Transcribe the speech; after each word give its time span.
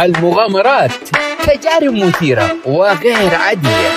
المغامرات. 0.00 0.90
تجارب 1.46 1.94
مثيرة 1.94 2.56
وغير 2.64 3.34
عادية. 3.34 3.90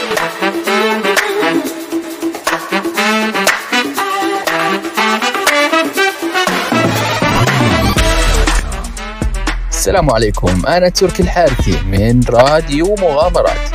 السلام 9.69 10.11
عليكم. 10.11 10.65
أنا 10.67 10.89
تركي 10.89 11.23
الحارثي 11.23 11.77
من 11.85 12.21
راديو 12.29 12.95
مغامرات. 12.99 13.69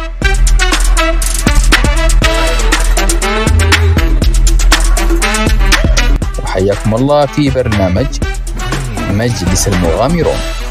وحياكم 6.43 6.95
الله 6.95 7.27
في 7.27 7.50
برنامج 7.50 8.06
مجلس 9.11 9.68
المغامرون. 9.68 10.64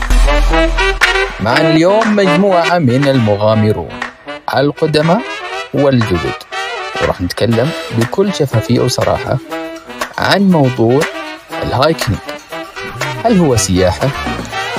معنا 1.43 1.71
اليوم 1.71 2.15
مجموعة 2.15 2.79
من 2.79 3.07
المغامرون. 3.07 3.89
القدماء 4.55 5.21
والجدد. 5.73 6.39
وراح 7.01 7.21
نتكلم 7.21 7.69
بكل 7.97 8.33
شفافية 8.33 8.79
وصراحة 8.79 9.37
عن 10.17 10.41
موضوع 10.41 11.01
الهايكنج. 11.63 12.15
هل 13.25 13.37
هو 13.37 13.55
سياحة 13.55 14.07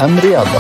أم 0.03 0.19
رياضة؟ 0.19 0.59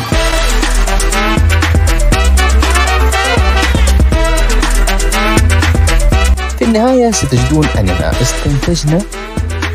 في 6.58 6.64
النهاية 6.64 7.10
ستجدون 7.10 7.66
أننا 7.78 8.12
استنتجنا 8.22 9.02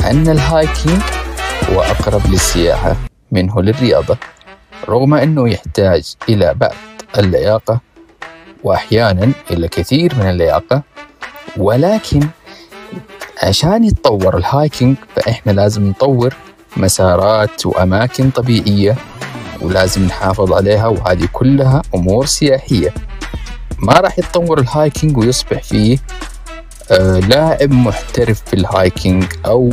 أن 0.09 0.29
ال 0.29 0.39
hiking 0.39 1.01
هو 1.73 1.81
أقرب 1.81 2.21
للسياحة 2.27 2.95
منه 3.31 3.61
للرياضة. 3.61 4.17
رغم 4.89 5.13
أنه 5.13 5.49
يحتاج 5.49 6.13
إلى 6.29 6.53
بعض 6.53 6.73
اللياقة 7.17 7.79
وأحيانا 8.63 9.31
إلى 9.51 9.67
كثير 9.67 10.15
من 10.15 10.29
اللياقة 10.29 10.81
ولكن 11.57 12.27
عشان 13.43 13.83
يتطور 13.83 14.37
ال 14.37 14.46
hiking 14.46 14.97
فإحنا 15.15 15.51
لازم 15.51 15.89
نطور 15.89 16.33
مسارات 16.77 17.65
وأماكن 17.65 18.29
طبيعية 18.29 18.95
ولازم 19.61 20.05
نحافظ 20.05 20.53
عليها 20.53 20.87
وهذه 20.87 21.27
كلها 21.33 21.81
أمور 21.95 22.25
سياحية. 22.25 22.93
ما 23.79 23.93
راح 23.93 24.19
يتطور 24.19 24.59
ال 24.59 24.67
hiking 24.67 25.17
ويصبح 25.17 25.63
فيه 25.63 25.97
آه 26.91 27.19
لاعب 27.19 27.71
محترف 27.71 28.41
في 28.45 28.53
ال 28.53 28.63
hiking 28.63 29.23
أو 29.45 29.69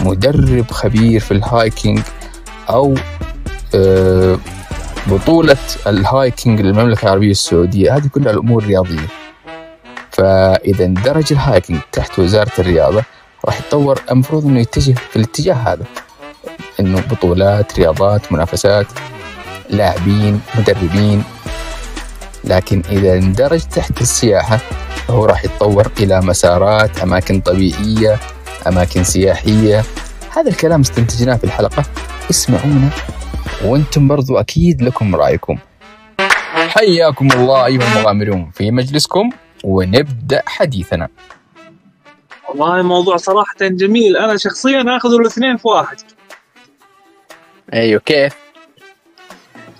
مدرب 0.00 0.70
خبير 0.70 1.20
في 1.20 1.30
ال 1.30 1.40
hiking 1.40 2.00
أو 2.70 2.94
بطولة 5.06 5.56
ال 5.86 5.97
hiking 5.97 6.60
للمملكة 6.60 7.04
العربية 7.04 7.30
السعودية. 7.30 7.96
هذه 7.96 8.06
كلها 8.06 8.32
الأمور 8.32 8.64
رياضية 8.64 9.06
فإذا 10.10 10.84
اندرج 10.84 11.32
ال 11.32 11.39
hiking 11.39 11.80
تحت 11.92 12.18
وزارة 12.18 12.52
الرياضة 12.58 13.02
راح 13.44 13.60
يتطور 13.60 14.00
المفروض 14.10 14.44
أنه 14.44 14.60
يتجه 14.60 14.94
في 15.10 15.16
الاتجاه 15.16 15.54
هذا. 15.54 15.84
أنه 16.80 17.00
بطولات 17.10 17.78
رياضات 17.78 18.32
منافسات 18.32 18.86
لاعبين 19.70 20.40
مدربين. 20.58 21.24
لكن 22.44 22.82
إذا 22.90 23.14
اندرج 23.14 23.60
تحت 23.60 24.00
السياحة 24.00 24.58
فهو 25.08 25.24
راح 25.24 25.44
يتطور 25.44 25.90
إلى 26.00 26.20
مسارات 26.20 26.98
أماكن 26.98 27.40
طبيعية 27.40 28.18
أماكن 28.66 29.04
سياحية. 29.04 29.84
هذا 30.36 30.48
الكلام 30.48 30.80
استنتجناه 30.80 31.36
في 31.36 31.44
الحلقة. 31.44 31.84
اسمعونا. 32.30 32.90
وأنتم 33.62 34.08
برضو 34.08 34.36
أكيد 34.36 34.82
لكم 34.82 35.16
رأيكم. 35.16 35.58
حياكم 36.54 37.28
الله 37.32 37.66
أيها 37.66 37.96
المغامرون 37.96 38.50
في 38.54 38.70
مجلسكم 38.70 39.30
ونبدأ 39.64 40.42
حديثنا. 40.46 41.08
والله 42.48 42.82
موضوع 42.82 43.16
صراحة 43.16 43.56
جميل. 43.60 44.16
أنا 44.16 44.36
شخصيا 44.36 44.96
آخذ 44.96 45.14
الاثنين 45.14 45.56
في 45.56 45.68
واحد. 45.68 45.96
أيوه 47.74 48.00
كيف؟ 48.00 48.34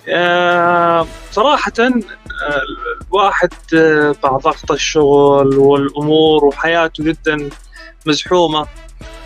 آه 0.09 1.07
صراحة 1.31 1.73
آه 1.79 1.91
الواحد 3.11 3.53
آه 3.75 4.15
مع 4.23 4.37
ضغط 4.37 4.71
الشغل 4.71 5.57
والأمور 5.57 6.45
وحياته 6.45 7.03
جدا 7.03 7.49
مزحومة. 8.05 8.67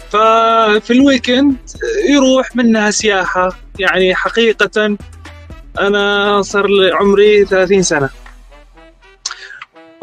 ففي 0.09 0.93
الويكند 0.93 1.55
يروح 2.09 2.55
منها 2.55 2.91
سياحة. 2.91 3.49
يعني 3.79 4.15
حقيقة 4.15 4.97
أنا 5.79 6.41
صار 6.41 6.67
عمري 6.93 7.45
30 7.45 7.81
سنة. 7.81 8.09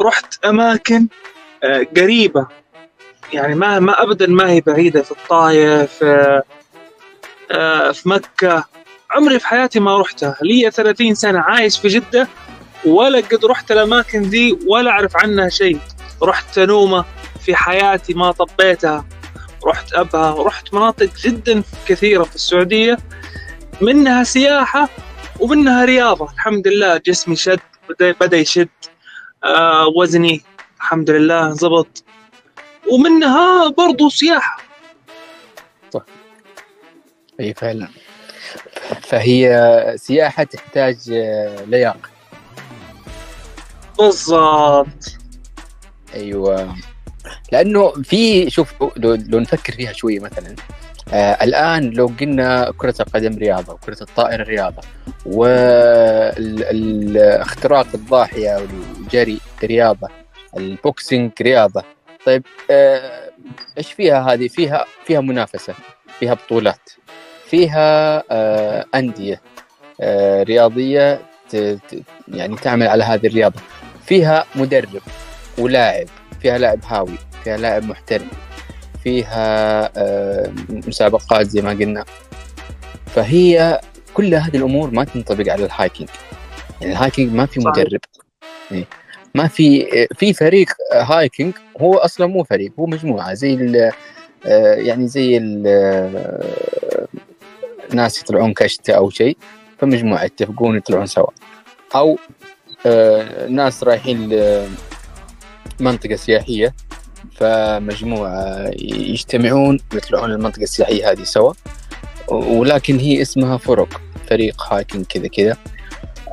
رحت 0.01 0.45
أماكن 0.45 1.07
آه 1.63 1.87
قريبة. 1.97 2.47
يعني 3.33 3.55
ما 3.55 3.79
ما 3.79 4.03
أبدا 4.03 4.27
ما 4.27 4.49
هي 4.49 4.61
بعيدة 4.61 5.01
في 5.01 5.11
الطايف 5.11 6.03
آه 7.51 7.91
في 7.91 8.09
مكة. 8.09 8.63
عمري 9.11 9.39
في 9.39 9.47
حياتي 9.47 9.79
ما 9.79 9.97
رحتها. 10.01 10.37
لي 10.41 10.71
30 10.71 11.15
سنة 11.15 11.39
عايش 11.39 11.79
في 11.79 11.87
جدة 11.87 12.27
ولا 12.85 13.19
قد 13.19 13.45
رحت 13.45 13.71
الأماكن 13.71 14.21
ذي 14.21 14.57
ولا 14.67 14.91
أعرف 14.91 15.17
عنها 15.17 15.49
شيء. 15.49 15.79
رحت 16.23 16.55
تنومة 16.55 17.05
في 17.45 17.55
حياتي 17.55 18.13
ما 18.13 18.31
طبيتها. 18.31 19.05
رحت 19.65 19.93
أبها 19.93 20.43
رحت 20.43 20.73
مناطق 20.73 21.09
جدا 21.15 21.63
كثيرة 21.87 22.23
في 22.23 22.35
السعودية 22.35 22.97
منها 23.81 24.23
سياحة 24.23 24.89
ومنها 25.39 25.85
رياضة. 25.85 26.25
الحمد 26.33 26.67
لله 26.67 26.97
جسمي 26.97 27.35
شد 27.35 27.59
بدأ, 27.99 28.37
يشد. 28.37 28.69
آه 29.43 29.87
وزني 29.87 30.41
الحمد 30.77 31.09
لله 31.09 31.49
زبط. 31.49 32.03
ومنها 32.91 33.67
برضو 33.67 34.09
سياحة. 34.09 34.57
أي 37.39 37.53
فعلا. 37.53 37.87
فهي 39.01 39.95
سياحة 39.97 40.43
تحتاج 40.43 40.97
لياقة. 41.67 42.09
بالضبط. 43.97 45.17
أيوه. 46.13 46.75
لأنه 47.51 47.91
في 47.91 48.49
شوف 48.49 48.73
لو, 48.97 49.15
لو 49.15 49.39
نفكر 49.39 49.73
فيها 49.73 49.93
شوية 49.93 50.19
مثلا 50.19 50.55
آه 51.13 51.43
الآن 51.43 51.89
لو 51.89 52.11
قلنا 52.19 52.73
كرة 52.77 52.95
القدم 52.99 53.37
رياضة 53.37 53.73
وكرة 53.73 54.01
الطائرة 54.01 54.43
رياضة 54.43 54.81
والاختراق 56.45 57.87
الضاحية 57.93 58.55
والجري 58.55 59.39
رياضة 59.63 60.07
ال 60.57 60.68
boxing 60.68 61.31
رياضة 61.41 61.83
طيب 62.25 62.43
آه 62.71 63.29
إيش 63.77 63.91
فيها 63.93 64.33
هذه؟ 64.33 64.47
فيها 64.47 64.85
فيها 65.05 65.21
منافسة 65.21 65.73
فيها 66.19 66.33
بطولات 66.33 66.89
فيها 67.49 68.23
آه 68.31 68.85
أندية 68.95 69.41
آه 70.01 70.43
رياضية 70.43 71.21
يعني 72.27 72.55
تعمل 72.55 72.87
على 72.87 73.03
هذه 73.03 73.27
الرياضة 73.27 73.61
فيها 74.05 74.45
مدرب 74.55 75.01
ولاعب 75.57 76.07
فيها 76.41 76.57
لاعب 76.57 76.79
هاوي. 76.85 77.17
فيها 77.47 77.57
لاعب 77.57 77.83
محترف 77.83 78.27
فيها 79.03 79.91
آه 79.97 80.51
مسابقات 80.69 81.47
زي 81.47 81.61
ما 81.61 81.69
قلنا. 81.69 82.05
فهي 83.05 83.81
كل 84.13 84.35
هذه 84.35 84.57
الأمور 84.57 84.91
ما 84.91 85.03
تنطبق 85.03 85.51
على 85.51 85.65
ال 85.65 85.70
hiking. 85.70 86.09
يعني 86.81 86.93
ال 86.93 86.99
hiking 86.99 87.33
ما 87.33 87.45
في 87.45 87.59
مدرب. 87.59 87.99
ما 89.35 89.47
في 89.47 89.87
في 90.15 90.33
فريق 90.33 90.67
hiking 90.93 91.53
هو 91.81 91.95
أصلا 91.95 92.27
مو 92.27 92.43
فريق 92.43 92.71
هو 92.79 92.85
مجموعة. 92.85 93.33
زي 93.33 93.91
يعني 94.77 95.07
زي 95.07 95.39
ناس 97.93 98.21
يطلعون 98.21 98.53
كشتة 98.53 98.93
أو 98.93 99.09
شيء 99.09 99.37
فمجموعة 99.77 100.23
يتفقون 100.23 100.77
يطلعون 100.77 101.05
سوا. 101.05 101.31
آه 101.95 103.47
ناس 103.49 103.83
رايحين 103.83 104.29
لمنطقة 105.79 106.15
سياحية 106.15 106.73
فمجموعة 107.35 108.71
يجتمعون 108.81 109.79
ويطلعون 109.93 110.31
المنطقة 110.31 110.63
السياحية 110.63 111.11
هذه 111.11 111.23
سوا. 111.23 111.53
ولكن 112.29 112.99
هي 112.99 113.21
اسمها 113.21 113.57
فرق 113.57 114.01
فريق 114.29 114.73
hiking 114.73 115.05
كذا 115.05 115.27
كذا. 115.27 115.57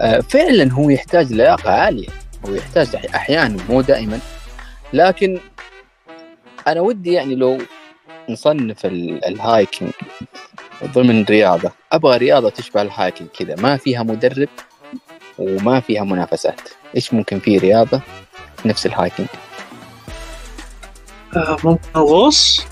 آه 0.01 0.21
فعلا 0.21 0.73
هو 0.73 0.91
يحتاج 0.91 1.33
لياقة 1.33 1.71
عالية 1.71 2.09
هو 2.47 2.55
يحتاج 2.55 2.89
أحيانا 3.15 3.63
مو 3.69 3.81
دائما. 3.81 4.19
لكن 4.93 5.41
أنا 6.67 6.81
ودي 6.81 7.13
يعني 7.13 7.35
لو 7.35 7.59
نصنف 8.29 8.87
ال 8.87 9.02
hiking 9.02 9.91
ضمن 10.85 11.25
رياضة 11.25 11.73
أبغى 11.93 12.17
رياضة 12.17 12.51
تشبه 12.51 12.83
ال 12.83 12.90
hiking 12.90 13.29
كذا 13.29 13.55
ما 13.59 13.77
فيها 13.77 14.03
مدرب 14.03 14.49
وما 15.39 15.81
فيها 15.81 16.05
منافسات. 16.05 16.61
إيش 16.97 17.15
ممكن 17.15 17.39
في 17.39 17.59
رياضة 17.59 18.01
نفس 18.65 18.87
ال 18.87 18.92
hiking؟ 18.92 19.27
ممكن 21.37 21.79
الغوص. 21.97 22.67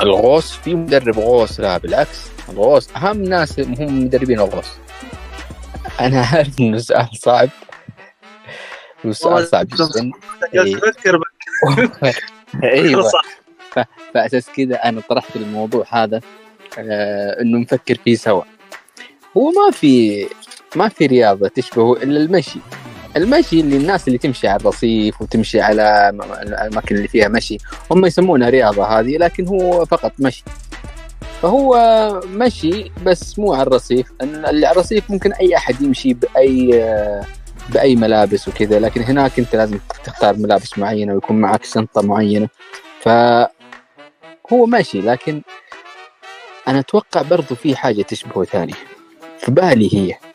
الغوص 0.00 0.52
في 0.52 0.74
مدرب 0.74 1.18
غوص 1.18 1.60
لا 1.60 1.78
بالعكس. 1.78 2.26
الغوص 2.48 2.88
أهم 2.96 3.22
ناس 3.22 3.60
هم 3.60 4.04
مدربين 4.04 4.40
الغوص. 4.40 4.66
أنا 6.00 6.26
عارف 6.26 6.60
إنه 6.60 6.78
سؤال 6.78 7.08
صعب. 7.14 7.48
وسؤال 9.04 9.46
صعب 9.46 9.66
جدا. 9.66 10.10
أيوه. 12.64 13.10
فأساس 14.14 14.50
كذا 14.50 14.76
أنا 14.76 15.00
طرحت 15.08 15.36
الموضوع 15.36 15.84
هذا 15.88 16.20
آه 16.78 17.40
إنه 17.42 17.58
نفكر 17.58 17.94
فيه 18.04 18.14
سوا. 18.14 18.42
هو 19.36 19.50
ما 19.50 19.70
في 19.72 20.26
ما 20.76 20.88
في 20.88 21.06
رياضة 21.06 21.48
تشبهه 21.48 21.92
إلا 21.92 22.20
المشي. 22.20 22.58
المشي 23.16 23.60
اللي 23.60 23.76
الناس 23.76 24.08
اللي 24.08 24.18
تمشي 24.18 24.48
على 24.48 24.60
الرصيف 24.60 25.22
وتمشي 25.22 25.60
على 25.60 26.10
الأماكن 26.42 26.96
اللي 26.96 27.08
فيها 27.08 27.28
مشي 27.28 27.58
هم 27.90 28.06
يسمونها 28.06 28.50
رياضة 28.50 28.84
هذه 28.84 29.16
لكن 29.16 29.46
هو 29.46 29.84
فقط 29.84 30.12
مشي. 30.18 30.44
فهو 31.42 31.76
مشي 32.26 32.90
بس 33.04 33.38
مو 33.38 33.54
على 33.54 33.62
الرصيف. 33.62 34.12
اللي 34.22 34.66
على 34.66 34.70
الرصيف 34.70 35.10
ممكن 35.10 35.32
أي 35.32 35.56
أحد 35.56 35.82
يمشي 35.82 36.14
بأي 36.14 36.84
بأي 37.68 37.96
ملابس 37.96 38.48
وكذا 38.48 38.80
لكن 38.80 39.02
هناك 39.02 39.38
أنت 39.38 39.56
لازم 39.56 39.78
تختار 40.04 40.36
ملابس 40.36 40.78
معينة 40.78 41.14
ويكون 41.14 41.40
معك 41.40 41.64
شنطة 41.64 42.02
معينة. 42.02 42.48
ف 43.00 43.08
هو 44.52 44.66
ماشي 44.66 45.00
لكن 45.00 45.42
أنا 46.68 46.78
أتوقع 46.78 47.22
برضو 47.22 47.54
في 47.54 47.76
حاجة 47.76 48.02
تشبهه 48.02 48.44
ثانية. 48.44 48.74
في 49.38 49.50
بالي 49.50 49.94
هي. 49.94 50.33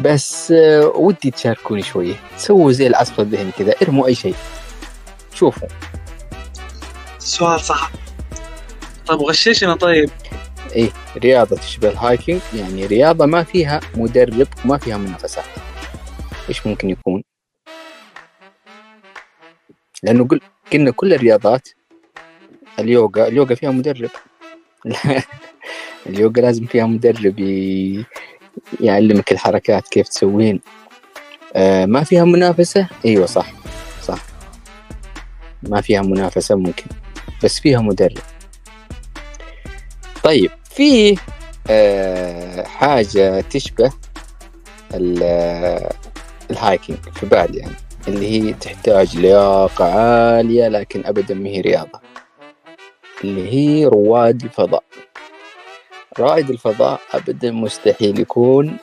بس 0.00 0.52
آه، 0.52 0.86
ودي 0.86 1.30
تشاركوني 1.30 1.82
شوية. 1.82 2.14
سووا 2.36 2.72
زي 2.72 2.86
العصف 2.86 3.20
الذهني 3.20 3.50
كذا 3.58 3.74
ارموا 3.82 4.06
أي 4.06 4.14
شيء. 4.14 4.34
شوفوا. 5.34 5.68
سؤال 7.18 7.60
صح. 7.60 7.92
طيب 9.06 9.20
غششنا 9.20 9.74
طيب. 9.74 10.10
إيه 10.72 10.90
رياضة 11.16 11.56
تشبه 11.56 11.88
الهايكنج 11.88 12.40
يعني 12.54 12.86
رياضة 12.86 13.26
ما 13.26 13.42
فيها 13.42 13.80
مدرب 13.94 14.48
وما 14.64 14.78
فيها 14.78 14.96
منافسات. 14.96 15.44
إيش 16.48 16.66
ممكن 16.66 16.90
يكون؟ 16.90 17.22
لأنه 20.02 20.24
قل 20.24 20.40
قلنا 20.72 20.90
كل 20.90 21.14
الرياضات 21.14 21.68
اليوغا 22.78 23.28
اليوغا 23.28 23.54
فيها 23.54 23.70
مدرب. 23.70 24.10
اليوغا 26.06 26.40
لازم 26.40 26.66
فيها 26.66 26.86
مدرب 26.86 27.38
ي... 27.38 28.04
يعلمك 28.80 29.32
الحركات 29.32 29.88
كيف 29.88 30.08
تسوين. 30.08 30.60
آه 31.56 31.86
ما 31.86 32.04
فيها 32.04 32.24
منافسة؟ 32.24 32.88
إيوه 33.04 33.26
صح 33.26 33.52
صح. 34.02 34.18
ما 35.62 35.80
فيها 35.80 36.02
منافسة 36.02 36.54
ممكن 36.54 36.84
بس 37.44 37.60
فيها 37.60 37.80
مدرب. 37.80 38.18
طيب 40.24 40.50
في 40.70 41.16
آه 41.70 42.62
حاجة 42.64 43.40
تشبه 43.40 43.92
آه، 45.22 45.92
الهايكنج 46.50 46.96
في 47.14 47.26
بالي 47.26 47.58
يعني 47.58 47.74
اللي 48.08 48.30
هي 48.30 48.52
تحتاج 48.52 49.16
لياقة 49.16 49.84
عالية 49.84 50.68
لكن 50.68 51.06
أبدا 51.06 51.34
ما 51.34 51.48
هي 51.48 51.60
رياضة. 51.60 52.00
اللي 53.24 53.52
هي 53.52 53.86
رواد 53.86 54.44
الفضاء. 54.44 54.84
رائد 56.20 56.50
الفضاء 56.50 57.00
أبدا 57.12 57.50
مستحيل 57.50 58.20
يكون 58.20 58.76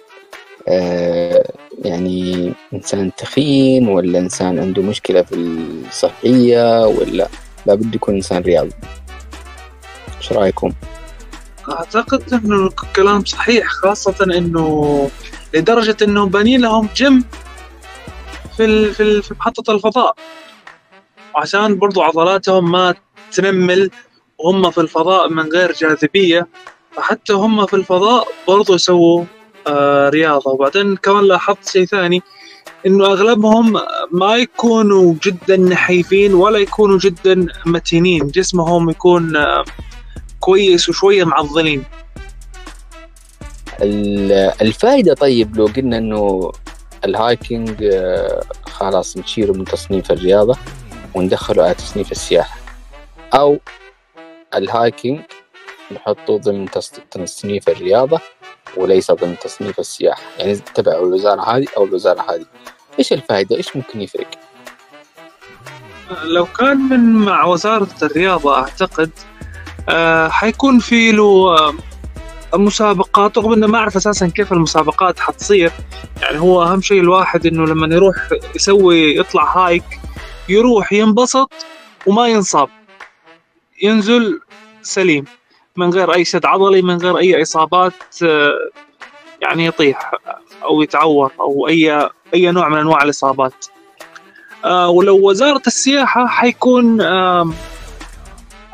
آه 0.67 1.51
يعني 1.85 2.53
إنسان 2.73 3.11
تخين 3.15 3.87
ولا 3.87 4.19
إنسان 4.19 4.59
عنده 4.59 4.81
مشكلة 4.81 5.21
في 5.21 5.35
الصحية 5.35 6.87
ولا 6.87 7.27
لابد 7.65 7.95
يكون 7.95 8.15
إنسان 8.15 8.41
رياضي 8.41 8.75
إيش 10.17 10.31
رأيكم؟ 10.31 10.71
أعتقد 11.69 12.33
إنه 12.33 12.67
الكلام 12.67 13.25
صحيح 13.25 13.67
خاصة 13.67 14.15
إنه 14.23 15.09
لدرجة 15.53 15.97
إنه 16.01 16.25
بانين 16.25 16.61
لهم 16.61 16.89
جيم 16.95 17.25
في. 18.57 18.93
في. 18.93 19.21
في 19.21 19.33
محطة 19.33 19.73
الفضاء 19.73 20.15
عشان 21.35 21.79
برضو 21.79 22.01
عضلاتهم 22.01 22.71
ما 22.71 22.95
تنمل 23.31 23.89
وهم 24.37 24.71
في 24.71 24.81
الفضاء 24.81 25.29
من 25.29 25.51
غير 25.51 25.71
جاذبية 25.71 26.47
فحتى 26.95 27.33
هم 27.33 27.65
في 27.65 27.73
الفضاء 27.75 28.27
برضو 28.47 28.75
يسووا 28.75 29.23
آه 29.67 30.09
رياضة. 30.09 30.51
وبعدين 30.51 30.95
كمان 30.95 31.23
لاحظت 31.23 31.69
شيء 31.69 31.85
ثاني 31.85 32.21
إنه 32.85 33.05
أغلبهم 33.05 33.73
ما 34.11 34.35
يكونوا 34.35 35.13
جدا 35.23 35.57
نحيفين 35.57 36.33
ولا 36.33 36.57
يكونوا 36.59 36.97
جدا 36.99 37.45
متينين. 37.65 38.27
جسمهم 38.27 38.89
يكون 38.89 39.35
آه 39.35 39.63
كويس 40.39 40.89
وشوية 40.89 41.23
معضلين. 41.23 41.83
ال- 43.81 44.53
الفائدة 44.61 45.13
طيب 45.13 45.57
لو 45.57 45.65
قلنا 45.65 45.97
إنه 45.97 46.51
ال 47.05 47.16
hiking 47.16 47.83
آه، 47.83 48.41
خلاص 48.65 49.17
نشيله 49.17 49.53
من 49.53 49.65
تصنيف 49.65 50.11
الرياضة 50.11 50.57
وندخله 51.15 51.63
على 51.63 51.73
تصنيف 51.73 52.11
السياحة. 52.11 52.57
أو 53.33 53.59
ال 54.55 54.64
hiking 54.64 55.19
نحطه 55.91 56.37
ضمن 56.37 56.69
تص- 56.69 56.99
تصنيف 57.11 57.69
الرياضة 57.69 58.19
وليس 58.77 59.11
ضمن 59.11 59.35
تصنيف 59.39 59.79
السياحة. 59.79 60.21
يعني 60.37 60.55
تبع 60.55 60.91
الوزارة 60.91 61.41
هذه 61.41 61.67
أو 61.77 61.85
الوزارة 61.85 62.21
هذه. 62.31 62.45
إيش 62.99 63.13
الفائدة؟ 63.13 63.55
إيش 63.55 63.75
ممكن 63.75 64.01
يفرق؟ 64.01 64.27
لو 66.23 66.45
كان 66.45 66.77
من 66.77 66.99
مع 67.25 67.43
وزارة 67.45 67.87
الرياضة 68.03 68.55
أعتقد 68.55 69.11
آه 69.89 70.29
حيكون 70.29 70.79
في 70.79 71.11
له 71.11 71.55
آه 71.59 71.73
مسابقات 72.57 73.37
رغم 73.37 73.53
إنه 73.53 73.67
ما 73.67 73.77
أعرف 73.77 73.95
أساسا 73.95 74.27
كيف 74.27 74.53
المسابقات 74.53 75.19
حتصير. 75.19 75.71
يعني 76.21 76.39
هو 76.39 76.63
أهم 76.63 76.81
شيء 76.81 77.01
الواحد 77.01 77.45
إنه 77.45 77.65
لما 77.65 77.95
يروح 77.95 78.15
يسوي 78.55 79.15
يطلع 79.17 79.57
هايك 79.57 79.83
يروح 80.49 80.93
ينبسط 80.93 81.51
وما 82.07 82.27
ينصاب. 82.27 82.69
ينزل 83.83 84.41
سليم. 84.81 85.25
من 85.75 85.89
غير 85.89 86.13
أي 86.13 86.25
شد 86.25 86.45
عضلي 86.45 86.81
من 86.81 86.97
غير 86.97 87.17
أي 87.17 87.41
إصابات 87.41 87.93
آه 88.23 88.53
يعني 89.41 89.65
يطيح 89.65 90.11
أو 90.63 90.81
يتعور 90.81 91.31
أو 91.39 91.67
أي 91.67 92.09
أي 92.33 92.51
نوع 92.51 92.69
من 92.69 92.77
أنواع 92.77 93.03
الإصابات. 93.03 93.65
آه 94.65 94.89
ولو 94.89 95.29
وزارة 95.29 95.61
السياحة 95.67 96.27
حيكون 96.27 97.01
آه 97.01 97.53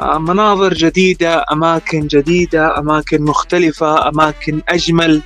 مناظر 0.02 0.74
جديدة 0.74 1.46
أماكن 1.52 2.08
جديدة 2.08 2.78
أماكن 2.78 3.22
مختلفة 3.22 4.10
أماكن 4.10 4.62
أجمل. 4.70 5.22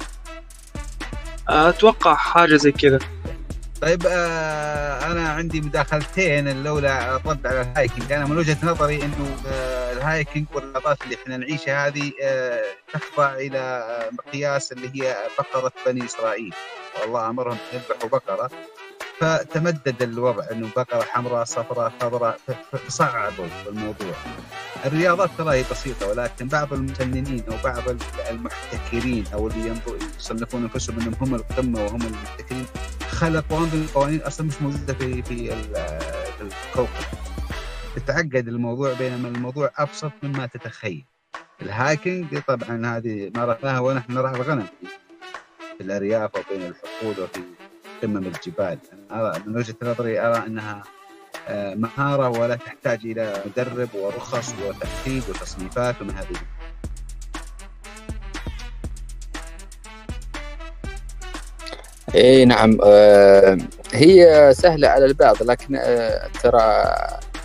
آه 1.49 1.69
أتوقع 1.69 2.15
حاجة 2.15 2.55
زي 2.55 2.71
كذا. 2.71 2.99
طيب 3.81 4.05
آه 4.07 5.11
أنا 5.11 5.29
عندي 5.29 5.61
مداخلتين. 5.61 6.47
الأولى 6.47 7.15
الرد 7.15 7.47
على 7.47 7.61
ال 7.61 7.68
hiking. 7.68 8.11
أنا 8.11 8.25
من 8.25 8.37
وجهة 8.37 8.57
نظري 8.63 9.03
إنه 9.03 9.37
آه 9.47 9.93
ال 9.93 10.01
hiking 10.01 10.45
والرياضات 10.53 11.01
اللي 11.03 11.15
إحنا 11.15 11.37
نعيشها 11.37 11.87
هذه 11.87 12.11
آه 12.23 12.63
تخضع 12.93 13.33
إلى 13.33 13.57
آه، 13.59 14.09
مقياس 14.11 14.71
اللي 14.71 14.91
هي 14.95 15.15
بقرة 15.39 15.71
بني 15.85 16.05
إسرائيل. 16.05 16.53
والله 17.01 17.29
أمرهم 17.29 17.57
يذبحوا 17.73 18.09
بقرة. 18.09 18.51
فتمدد 19.21 20.01
الوضع 20.01 20.43
انه 20.51 20.69
بقره 20.75 21.01
حمراء 21.01 21.43
صفراء 21.43 21.93
خضراء 22.01 22.39
فصعبوا 22.71 23.45
الموضوع. 23.67 24.13
الرياضات 24.85 25.29
ترى 25.37 25.55
هي 25.57 25.63
بسيطة 25.71 26.07
ولكن 26.09 26.47
بعض 26.47 26.73
المفننين 26.73 27.43
أو 27.51 27.55
بعض 27.63 27.83
المحتكرين 28.29 29.25
أو 29.33 29.47
اللي 29.47 29.75
يصنفون 30.19 30.63
أنفسهم 30.63 30.99
إنهم 30.99 31.13
هم 31.21 31.35
القمة 31.35 31.83
وهم 31.85 32.01
المحتكرين 32.01 32.65
خلقوا 33.09 33.57
عندهم 33.59 33.87
قوانين 33.95 34.21
أصلا 34.21 34.47
مش 34.47 34.61
موجودة 34.61 34.93
في 34.93 35.21
في 35.23 35.53
ال- 35.53 35.99
في 36.37 36.41
الكوكب. 36.41 36.89
تتعقد 37.95 38.47
الموضوع 38.47 38.93
بينما 38.93 39.27
الموضوع 39.27 39.71
أبسط 39.77 40.11
مما 40.23 40.45
تتخيل. 40.45 41.05
الهايكنج 41.61 42.39
طبعا 42.47 42.97
هذه 42.97 43.31
مارسناها 43.35 43.79
ونحن 43.79 44.13
نرعى 44.13 44.35
الغنم 44.35 44.67
في 45.77 45.83
الأرياف 45.83 46.31
وبين 46.35 46.61
الحقول 46.67 47.23
وفي 47.23 47.41
قمم 48.01 48.17
الجبال. 48.17 48.77
أرى 49.11 49.33
من 49.45 49.57
وجهة 49.57 49.75
نظري 49.83 50.19
أرى 50.19 50.43
أنها 50.47 50.83
آه، 51.47 51.75
مهارة 51.75 52.29
ولا 52.29 52.55
تحتاج 52.55 52.99
إلى 53.05 53.43
مدرب 53.45 53.89
ورخص 53.95 54.53
وتأكيد 54.67 55.23
وتصنيفات 55.29 56.01
ومن 56.01 56.11
هذه. 56.11 56.37
اي 62.15 62.45
نعم. 62.45 62.77
آه 62.83 63.57
هي 63.93 64.49
سهلة 64.53 64.87
على 64.87 65.05
البعض 65.05 65.43
لكن 65.43 65.75
آه 65.75 66.27
ترى 66.43 66.83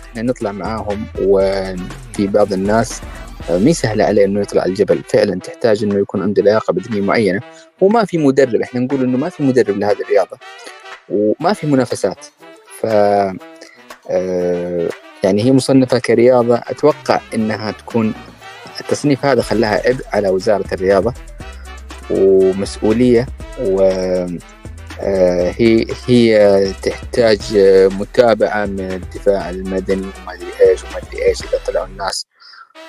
إحنا 0.09 0.21
نطلع 0.21 0.51
معاهم 0.51 1.05
وفي 1.21 2.27
بعض 2.27 2.53
الناس 2.53 3.01
مي 3.49 3.73
سهلة 3.73 4.03
عليه 4.03 4.25
إنه 4.25 4.41
يطلع 4.41 4.65
الجبل. 4.65 5.03
فعلا 5.03 5.39
تحتاج 5.39 5.83
إنه 5.83 5.99
يكون 5.99 6.21
عنده 6.21 6.43
لياقة 6.43 6.73
بدنية 6.73 7.01
معينة. 7.01 7.41
وما 7.81 8.05
في 8.05 8.17
مدرب 8.17 8.61
إحنا 8.61 8.79
نقول 8.79 9.03
إنه 9.03 9.17
ما 9.17 9.29
في 9.29 9.43
مدرب 9.43 9.77
لهذه 9.77 10.01
الرياضة 10.01 10.37
وما 11.09 11.53
في 11.53 11.67
منافسات. 11.67 12.25
ف 12.79 12.85
آه 14.09 14.89
يعني 15.23 15.43
هي 15.43 15.51
مصنفة 15.51 15.99
كرياضة 15.99 16.55
أتوقع 16.55 17.19
إنها 17.33 17.71
تكون 17.71 18.13
التصنيف 18.81 19.25
هذا 19.25 19.41
خلاها 19.41 19.87
عبء 19.87 20.05
على 20.13 20.29
وزارة 20.29 20.73
الرياضة 20.73 21.13
ومسؤولية 22.09 23.27
و 23.59 23.81
آه، 25.01 25.53
هي 25.57 25.85
هي 26.07 26.73
تحتاج 26.83 27.39
متابعة 27.99 28.65
من 28.65 28.91
الدفاع 28.91 29.49
المدني 29.49 30.07
وما 30.21 30.33
أدري 30.33 30.49
إيش 30.69 30.83
وما 30.83 30.97
أدري 30.97 31.25
إيش 31.25 31.41
إذا 31.41 31.59
طلعوا 31.67 31.85
الناس. 31.85 32.25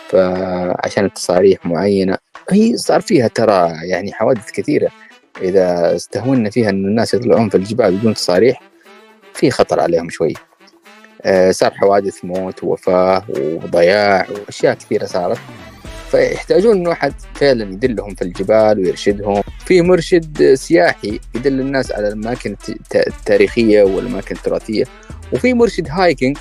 فعشان 0.09 1.05
التصاريح 1.05 1.67
معينة 1.67 2.19
هي 2.51 2.77
صار 2.77 3.01
فيها 3.01 3.29
ترى 3.29 3.73
يعني 3.83 4.13
حوادث 4.13 4.51
كثيرة. 4.51 4.89
إذا 5.43 5.97
استهونا 5.97 6.51
فيها 6.51 6.71
أن 6.71 6.85
الناس 6.85 7.15
يطلعون 7.15 7.49
في 7.49 7.57
الجبال 7.57 7.97
بدون 7.97 8.15
تصاريح 8.15 8.63
في 9.35 9.51
خطر 9.51 9.81
عليهم 9.81 10.11
شوي. 10.11 10.35
آه، 11.23 11.51
صار 11.51 11.75
حوادث 11.75 12.25
موت 12.25 12.65
ووفاة 12.65 13.25
وضياع 13.29 14.27
وأشياء 14.31 14.75
كثيرة 14.75 15.07
صارت. 15.07 15.39
فيحتاجون 16.11 16.77
إنه 16.77 16.89
واحد 16.89 17.15
فعلا 17.35 17.73
يدلهم 17.73 18.15
في 18.15 18.23
الجبال 18.23 18.79
ويرشدهم. 18.79 19.43
في 19.67 19.83
مرشد 19.83 20.55
سياحي 20.55 21.21
يدل 21.35 21.61
الناس 21.61 21.93
على 21.93 22.09
الأماكن 22.09 22.57
التاريخية 22.95 23.83
والأماكن 23.83 24.35
التراثية. 24.35 24.85
وفي 25.33 25.55
مرشد 25.55 25.89
هايكنج 25.91 26.37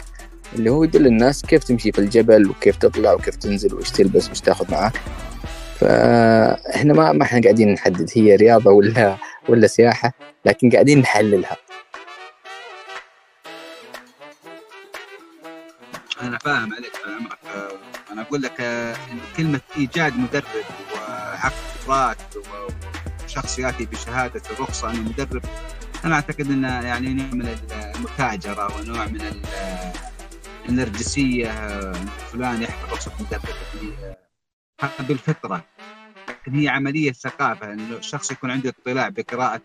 اللي 0.55 0.69
هو 0.69 0.83
يدل 0.83 1.07
الناس 1.07 1.41
كيف 1.41 1.63
تمشي 1.63 1.91
في 1.91 1.99
الجبل 1.99 2.49
وكيف 2.49 2.77
تطلع 2.77 3.13
وكيف 3.13 3.35
تنزل 3.35 3.73
وإيش 3.73 3.91
تلبس 3.91 4.27
وإيش 4.27 4.41
تاخذ 4.41 4.71
معاك 4.71 4.93
فاحنا 5.79 6.93
ما 6.93 7.11
ما 7.11 7.23
إحنا 7.23 7.41
قاعدين 7.41 7.73
نحدد 7.73 8.09
هي 8.15 8.35
رياضة 8.35 8.71
ولا 8.71 9.17
ولا 9.49 9.67
سياحة 9.67 10.13
لكن 10.45 10.69
قاعدين 10.69 10.99
نحللها. 10.99 11.57
أنا 16.21 16.37
فاهم 16.37 16.73
عليك 16.73 16.91
عمرك 17.19 17.39
أنا 18.11 18.21
أقول 18.21 18.41
لك 18.41 18.61
إن 18.61 19.19
كلمة 19.37 19.59
إيجاد 19.77 20.13
مدرب 20.17 20.43
وعقد 21.87 22.17
وشخص 23.25 23.59
يأتي 23.59 23.85
بشهادة 23.85 24.41
الرخصة 24.51 24.91
انه 24.91 25.01
مدرب 25.01 25.41
أنا 26.05 26.15
أعتقد 26.15 26.51
إنه 26.51 26.85
يعني 26.87 27.13
نوع 27.13 27.25
من 27.33 27.57
المتاجرة 27.95 28.77
ونوع 28.77 29.05
من 29.05 29.21
النرجسية 30.69 31.51
فلان 32.33 32.61
يحمل 32.63 32.91
رخصة 32.91 33.11
مدرب 33.19 34.16
هذا 34.81 35.07
بالفطره 35.07 35.65
لكن 36.29 36.59
هي 36.59 36.67
عملية 36.67 37.11
ثقافة 37.11 37.73
إنه 37.73 37.97
الشخص 37.97 38.31
يكون 38.31 38.51
عنده 38.51 38.69
اطلاع 38.69 39.09
بقراءة 39.09 39.61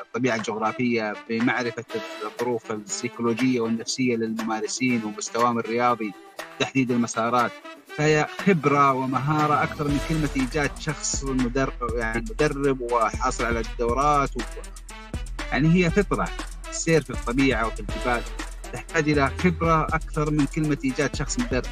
الطبيعة 0.00 0.36
الجغرافية 0.36 1.14
بمعرفة 1.28 1.84
الظروف 2.24 2.72
السيكولوجية 2.72 3.60
والنفسية 3.60 4.16
للممارسين 4.16 5.04
ومستواهم 5.04 5.58
الرياضي 5.58 6.12
تحديد 6.58 6.90
المسارات. 6.90 7.52
فهي 7.96 8.26
خبرة 8.46 8.92
ومهارة 8.92 9.62
أكثر 9.62 9.88
من 9.88 10.00
كلمة 10.08 10.28
إيجاد 10.36 10.70
شخص 10.78 11.24
مدرب 11.24 11.94
يعني 11.94 12.24
مدرب 12.30 12.80
وحاصل 12.80 13.44
على 13.44 13.60
الدورات 13.60 14.36
و... 14.36 14.40
يعني 15.52 15.74
هي 15.74 15.90
فطرة. 15.90 16.28
السير 16.70 17.02
في 17.02 17.10
الطبيعة 17.10 17.66
وفي 17.66 17.80
الجبال 17.80 18.22
تحتاج 18.72 19.08
إلى 19.08 19.28
خبرة 19.28 19.84
أكثر 19.84 20.30
من 20.30 20.46
كلمة 20.46 20.78
إيجاد 20.84 21.16
شخص 21.16 21.38
مدرب. 21.38 21.64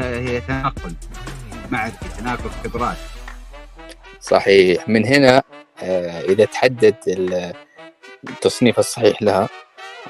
هي 0.00 0.40
تناقل. 0.40 0.92
معرفه 1.70 2.18
تناقل 2.18 2.50
خبرات. 2.64 2.96
صحيح. 4.20 4.88
من 4.88 5.06
هنا 5.06 5.42
آه، 5.82 6.20
إذا 6.20 6.44
تحدد 6.44 6.94
التصنيف 8.28 8.78
الصحيح 8.78 9.22
لها 9.22 9.48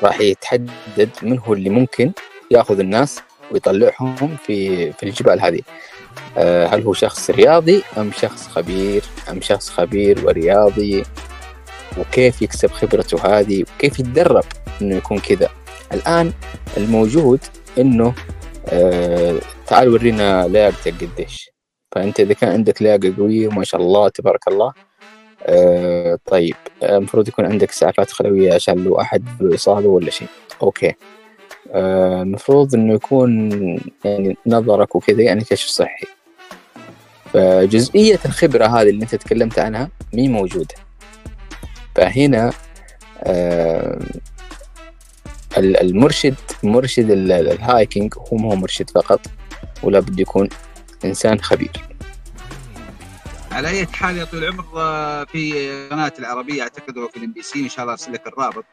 راح 0.02 0.20
يتحدد 0.20 1.10
من 1.22 1.38
هو 1.38 1.54
اللي 1.54 1.70
ممكن 1.70 2.12
يأخذ 2.50 2.78
الناس 2.78 3.20
ويطلعهم 3.50 4.36
في 4.46 4.92
في 4.92 5.02
الجبال 5.02 5.40
هذه. 5.40 5.60
آه، 6.38 6.66
هل 6.66 6.82
هو 6.82 6.92
شخص 6.92 7.30
رياضي 7.30 7.82
أم 7.98 8.12
شخص 8.12 8.48
خبير؟ 8.48 9.02
أم 9.30 9.40
شخص 9.40 9.70
خبير 9.70 10.26
ورياضي؟ 10.26 11.04
وكيف 11.98 12.42
يكسب 12.42 12.70
خبرته 12.70 13.38
هذه؟ 13.38 13.64
وكيف 13.76 13.98
يتدرب 13.98 14.44
إنه 14.82 14.96
يكون 14.96 15.18
كذا؟ 15.18 15.48
الآن 15.92 16.32
الموجود 16.76 17.40
إنه 17.78 18.14
آه 18.68 19.38
تعال 19.66 19.88
ورينا 19.88 20.48
لياقتك 20.48 20.94
قديش. 21.04 21.50
فأنت 21.92 22.20
إذا 22.20 22.34
كان 22.34 22.52
عندك 22.52 22.82
لياقه 22.82 23.14
قوية 23.18 23.48
وما 23.48 23.64
شاء 23.64 23.80
الله 23.80 24.08
تبارك 24.08 24.48
الله. 24.48 24.72
آه 25.42 26.18
طيب 26.26 26.56
المفروض 26.82 27.28
يكون 27.28 27.46
عندك 27.46 27.70
اسعافات 27.70 28.10
خلوية 28.10 28.54
عشان 28.54 28.84
لو 28.84 29.00
أحد 29.00 29.24
اصابه 29.54 29.88
ولا 29.88 30.10
شيء. 30.10 30.28
أوكي. 30.62 30.94
المفروض 31.74 32.74
آه 32.74 32.78
إنه 32.78 32.94
يكون 32.94 33.50
يعني 34.04 34.36
نظرك 34.46 34.94
وكذا 34.94 35.22
يعني 35.22 35.44
كشف 35.44 35.68
صحي. 35.68 36.06
فجزئية 37.32 38.18
الخبرة 38.24 38.66
هذه 38.66 38.90
اللي 38.90 39.02
أنت 39.02 39.14
تكلمت 39.14 39.58
عنها 39.58 39.90
مي 40.12 40.28
موجودة. 40.28 40.74
فهنا 41.94 42.52
آه 43.22 43.98
المرشد 45.58 46.34
مرشد 46.62 47.10
ال 47.10 47.25
hiking 47.25 48.14
هو 48.18 48.36
مو 48.36 48.54
مرشد 48.54 48.90
فقط 48.90 49.20
ولا 49.82 50.00
بد 50.00 50.20
يكون 50.20 50.48
إنسان 51.04 51.40
خبير. 51.40 51.70
على 53.56 53.68
أي 53.68 53.86
حال 53.86 54.16
يا 54.16 54.24
طويل 54.24 54.44
العمر 54.44 54.64
آه، 54.76 55.24
في 55.24 55.68
قناة 55.90 56.12
العربية 56.18 56.62
أعتقد 56.62 56.94
في 57.10 57.16
ال 57.16 57.32
MBC 57.32 57.60
إن 57.60 57.68
شاء 57.68 57.82
الله 57.82 57.92
أرسل 57.92 58.12
لك 58.12 58.26
الرابط. 58.26 58.64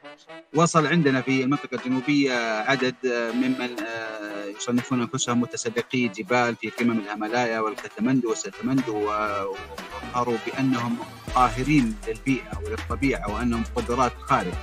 وصل 0.56 0.88
عندنا 0.88 1.22
في 1.22 1.44
المنطقة 1.44 1.78
الجنوبية 1.78 2.34
عدد 2.62 2.96
آه، 3.06 3.32
ممن 3.32 3.80
آه، 3.80 4.46
يصنفون 4.58 5.02
أنفسهم 5.02 5.42
متسلقي 5.42 6.08
جبال 6.08 6.56
في 6.56 6.70
قمم 6.70 7.00
الهملايا 7.00 7.60
والكتمندو 7.60 8.30
والستمندو 8.30 8.98
وظهروا 8.98 10.38
بأنهم 10.48 10.98
قاهرين 11.36 11.96
للبيئة 12.08 12.60
وللطبيعة 12.66 13.36
وأنهم 13.36 13.64
قدرات 13.76 14.12
خارقة. 14.22 14.58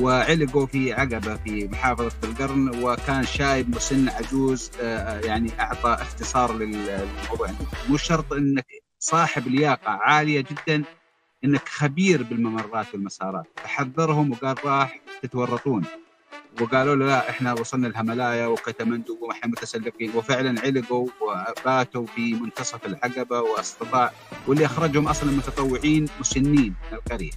وعلقوا 0.00 0.66
في 0.66 0.92
عقبه 0.92 1.36
في 1.36 1.68
محافظة 1.68 2.12
القرن 2.24 2.84
وكان 2.84 3.24
شايب 3.24 3.76
مسن 3.76 4.08
عجوز 4.08 4.70
يعني 5.24 5.50
أعطى 5.60 5.96
اختصار 6.00 6.52
للموضوع. 6.52 7.50
مو 7.88 7.96
شرط 7.96 8.32
إنك 8.32 8.66
صاحب 8.98 9.48
لياقة 9.48 9.90
عالية 9.90 10.40
جدا 10.40 10.84
إنك 11.44 11.68
خبير 11.68 12.22
بالممرات 12.22 12.86
والمسارات. 12.92 13.46
فحذرهم 13.56 14.32
وقال 14.32 14.66
راح 14.66 15.00
تتورطون. 15.22 15.84
وقالوا 16.60 16.94
له 16.96 17.06
لا 17.06 17.30
إحنا 17.30 17.52
وصلنا 17.52 17.88
الهملايا 17.88 18.46
وكتمندو 18.46 19.18
وإحنا 19.20 19.50
متسلقين. 19.50 20.10
وفعلا 20.14 20.60
علقوا 20.60 21.08
وباتوا 21.20 22.06
في 22.06 22.34
منتصف 22.34 22.86
العقبة 22.86 23.40
واستطاع 23.40 24.12
واللي 24.46 24.66
أخرجهم 24.66 25.08
أصلا 25.08 25.30
متطوعين 25.30 26.08
مسنين 26.20 26.74
من 26.92 26.98
القريه 26.98 27.30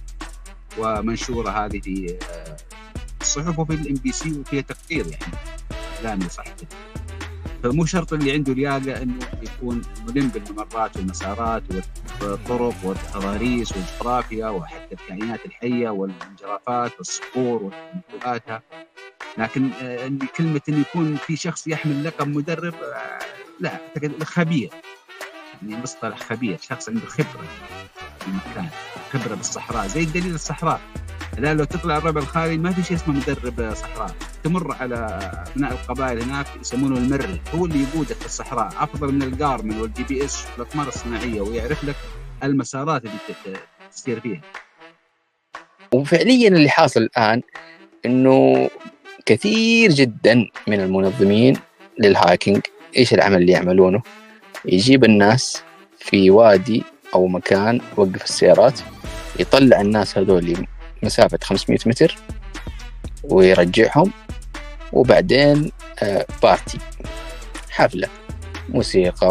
ومنشورة 0.78 1.50
هذه 1.50 1.80
في 1.80 2.18
آه، 2.30 2.56
الصحف 3.20 3.58
وفي 3.58 3.74
ال 3.74 3.94
MBC 3.94 4.40
وفيها 4.40 4.60
تقرير 4.60 5.06
يعني. 5.06 5.34
اعلامي 5.98 6.28
صحفي 6.28 6.66
فمو 7.62 7.84
شرط 7.84 8.12
اللي 8.12 8.32
عنده 8.32 8.52
لياقه 8.52 9.02
إنه 9.02 9.18
يكون 9.42 9.82
ملم 10.08 10.28
بالممرات 10.28 10.96
والمسارات 10.96 11.62
والطرق 12.22 12.74
والتضاريس 12.84 13.72
والجغرافيا 13.72 14.48
وحتى 14.48 14.94
الكائنات 14.94 15.46
الحية 15.46 15.88
والانجرافات 15.88 16.92
والصخور 16.98 17.62
ومنطقاتها 17.62 18.62
لكن 19.38 19.70
آه، 19.82 20.10
كلمة 20.36 20.60
انه 20.68 20.80
يكون 20.80 21.16
في 21.16 21.36
شخص 21.36 21.66
يحمل 21.66 22.04
لقب 22.04 22.28
مدرب 22.28 22.74
آه، 22.74 23.18
لا 23.60 23.72
أعتقد 23.72 24.24
خبير. 24.24 24.70
يعني 25.62 25.82
مصطلح 25.82 26.18
خبير 26.18 26.58
شخص 26.58 26.88
عنده 26.88 27.06
خبرة 27.06 27.46
في 28.20 28.26
المكان. 28.26 28.68
خبرة 29.12 29.34
بالصحراء 29.34 29.86
زي 29.86 30.00
الدليل 30.00 30.34
الصحراء. 30.34 30.80
لا 31.38 31.54
لو 31.54 31.64
تطلع 31.64 31.96
الربع 31.96 32.20
الخالي 32.20 32.58
ما 32.58 32.72
في 32.72 32.82
شيء 32.82 32.96
اسمه 32.96 33.14
مدرب 33.14 33.74
صحراء. 33.74 34.14
تمر 34.44 34.74
على 34.80 34.96
أبناء 35.54 35.72
القبائل 35.72 36.22
هناك 36.22 36.46
يسمونه 36.60 36.96
المري 36.96 37.40
هو 37.54 37.66
اللي 37.66 37.82
يقودك 37.82 38.16
في 38.16 38.26
الصحراء 38.26 38.68
أفضل 38.78 39.14
من 39.14 39.22
ال 39.22 39.80
Garmin 39.80 40.02
وال 40.02 40.24
GPS 40.24 40.44
والأقمار 40.58 40.88
الصناعية 40.88 41.40
ويعرف 41.40 41.84
لك 41.84 41.96
المسارات 42.42 43.02
اللي 43.04 43.16
تسير 43.92 44.20
فيها. 44.20 44.40
وفعليا 45.92 46.48
اللي 46.48 46.70
حاصل 46.70 47.00
الآن 47.00 47.42
إنه 48.06 48.70
كثير 49.26 49.90
جدا 49.90 50.48
من 50.66 50.80
المنظمين 50.80 51.56
لل 51.98 52.13
hiking 52.13 52.60
إيش 52.96 53.14
العمل 53.14 53.36
اللي 53.36 53.52
يعملونه؟ 53.52 54.02
يجيب 54.64 55.04
الناس 55.04 55.62
في 55.98 56.30
وادي 56.30 56.84
أو 57.14 57.28
مكان 57.28 57.80
يوقف 57.98 58.24
السيارات 58.24 58.80
يطلع 59.40 59.80
الناس 59.80 60.18
هذول 60.18 60.66
مسافة 61.02 61.38
500 61.42 61.78
متر 61.86 62.16
ويرجعهم 63.24 64.10
وبعدين 64.92 65.72
party 66.42 66.78
آه، 66.78 67.06
حفلة 67.70 68.08
موسيقى 68.68 69.28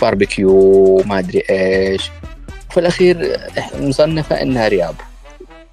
وباربيكيو 0.00 0.50
وما 0.50 1.18
أدري 1.18 1.42
إيش. 1.50 2.10
وفي 2.70 2.80
الأخير 2.80 3.36
مصنفة 3.80 4.42
إنها 4.42 4.68
رياضة. 4.68 5.04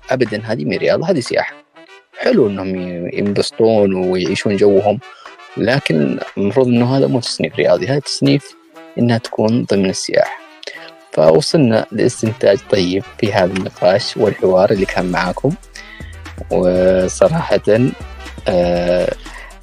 أبدا 0.10 0.42
هذه 0.46 0.66
مي 0.66 0.78
رياضة 0.78 1.10
هذه 1.10 1.20
سياحة. 1.20 1.54
حلو 2.18 2.48
إنهم 2.48 2.76
ينبسطون 3.14 3.96
ويعيشون 3.96 4.56
جوهم 4.56 5.00
لكن 5.58 6.20
المفروض 6.38 6.68
إنه 6.68 6.98
هذا 6.98 7.08
مو 7.08 7.20
تصنيف 7.20 7.56
رياضي. 7.56 7.88
هذا 7.88 8.00
تصنيف 8.00 8.56
إنها 8.98 9.18
تكون 9.18 9.64
ضمن 9.64 9.90
السياحة. 9.90 10.43
فوصلنا 11.14 11.86
لاستنتاج 11.92 12.60
طيب 12.70 13.04
في 13.18 13.34
هذا 13.34 13.54
النقاش 13.54 14.18
والحوار 14.18 14.72
اللي 14.72 14.86
كان 14.86 15.12
معاكم. 15.12 15.56
وصراحة 16.52 17.60
آه، 18.48 19.14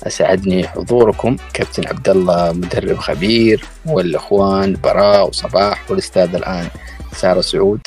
أسعدني 0.07 0.69
حضوركم. 0.69 1.37
كابتن 1.55 1.89
عبد 1.89 2.09
الله 2.09 2.53
مدرب 2.53 2.97
خبير 2.97 3.65
والإخوان 3.87 4.77
براء 4.85 5.29
وصباح 5.29 5.91
والأستاذ 5.91 6.35
الآن 6.35 6.69
سارة 7.13 7.41
سعود. 7.41 7.81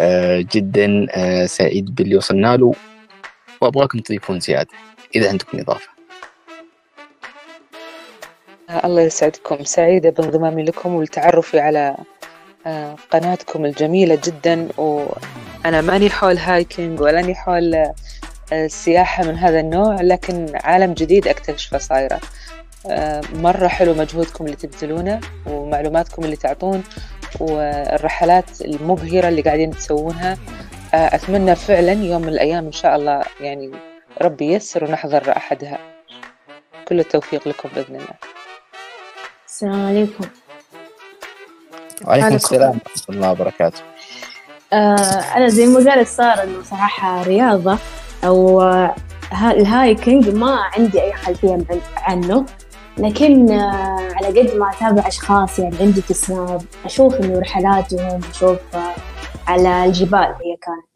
آه، 0.00 0.44
جدا 0.52 1.06
آه، 1.10 1.46
سعيد 1.46 1.94
باللي 1.94 2.16
وصلنا 2.16 2.56
له 2.56 2.72
وأبغاكم 3.60 3.98
تضيفون 3.98 4.40
زيادة 4.40 4.70
إذا 5.16 5.28
عندكم 5.28 5.58
إضافة. 5.58 5.88
الله 8.84 9.02
يسعدكم. 9.02 9.64
سعيدة 9.64 10.10
بانضمامي 10.10 10.62
لكم 10.62 10.94
والتعرف 10.94 11.56
على 11.56 11.96
قناتكم 13.10 13.64
الجميلة 13.64 14.18
جدا 14.24 14.68
وأنا 14.78 15.80
ماني 15.80 16.10
حول 16.10 16.38
هايكنج 16.38 17.00
ولاني 17.00 17.34
حول 17.34 17.92
السياحة 18.52 19.24
من 19.24 19.36
هذا 19.36 19.60
النوع 19.60 20.00
لكن 20.00 20.46
عالم 20.54 20.92
جديد 20.92 21.28
أكتشفه 21.28 21.78
صايرة. 21.78 22.20
آه، 22.90 23.22
مرة 23.34 23.68
حلو 23.68 23.94
مجهودكم 23.94 24.44
اللي 24.44 24.56
تبذلونه 24.56 25.20
ومعلوماتكم 25.46 26.24
اللي 26.24 26.36
تعطون 26.36 26.84
والرحلات 27.40 28.60
المبهرة 28.60 29.28
اللي 29.28 29.42
قاعدين 29.42 29.70
تسوونها. 29.70 30.38
آه، 30.94 31.14
أتمنى 31.14 31.54
فعلا 31.54 31.92
يوم 31.92 32.22
من 32.22 32.28
الأيام 32.28 32.66
إن 32.66 32.72
شاء 32.72 32.96
الله 32.96 33.22
يعني 33.40 33.72
ربي 34.22 34.52
يسر 34.52 34.84
ونحضر 34.84 35.36
أحدها. 35.36 35.78
كل 36.88 37.00
التوفيق 37.00 37.48
لكم 37.48 37.68
بإذن 37.74 37.96
الله. 37.96 38.14
السلام 39.46 39.86
عليكم. 39.86 40.24
وعليكم 42.04 42.34
السلام 42.34 42.70
ورحمة 42.70 43.16
الله 43.16 43.30
وبركاته. 43.30 43.80
آه 44.72 45.36
أنا 45.36 45.48
زي 45.48 45.66
ما 45.66 45.90
قالت 45.90 46.08
سارة 46.08 46.42
إنه 46.42 46.62
صراحة 46.62 47.22
رياضة 47.22 47.78
أو 48.24 48.62
الهايكنج 49.32 50.28
ما 50.28 50.58
عندي 50.76 51.02
أي 51.02 51.12
خلفية 51.12 51.58
عنه 51.96 52.46
لكن 52.98 53.50
آه، 53.50 54.08
على 54.14 54.40
قد 54.40 54.56
ما 54.56 54.70
أتابع 54.70 55.08
أشخاص 55.08 55.58
يعني 55.58 55.76
عندي 55.80 56.02
في 56.02 56.14
سناب 56.14 56.62
أشوف 56.84 57.14
إنه 57.14 57.38
رحلاتهم 57.38 58.20
أشوف 58.30 58.58
آه، 58.74 58.94
على 59.46 59.84
الجبال 59.84 60.18
هي 60.20 60.56
كانت 60.62 60.86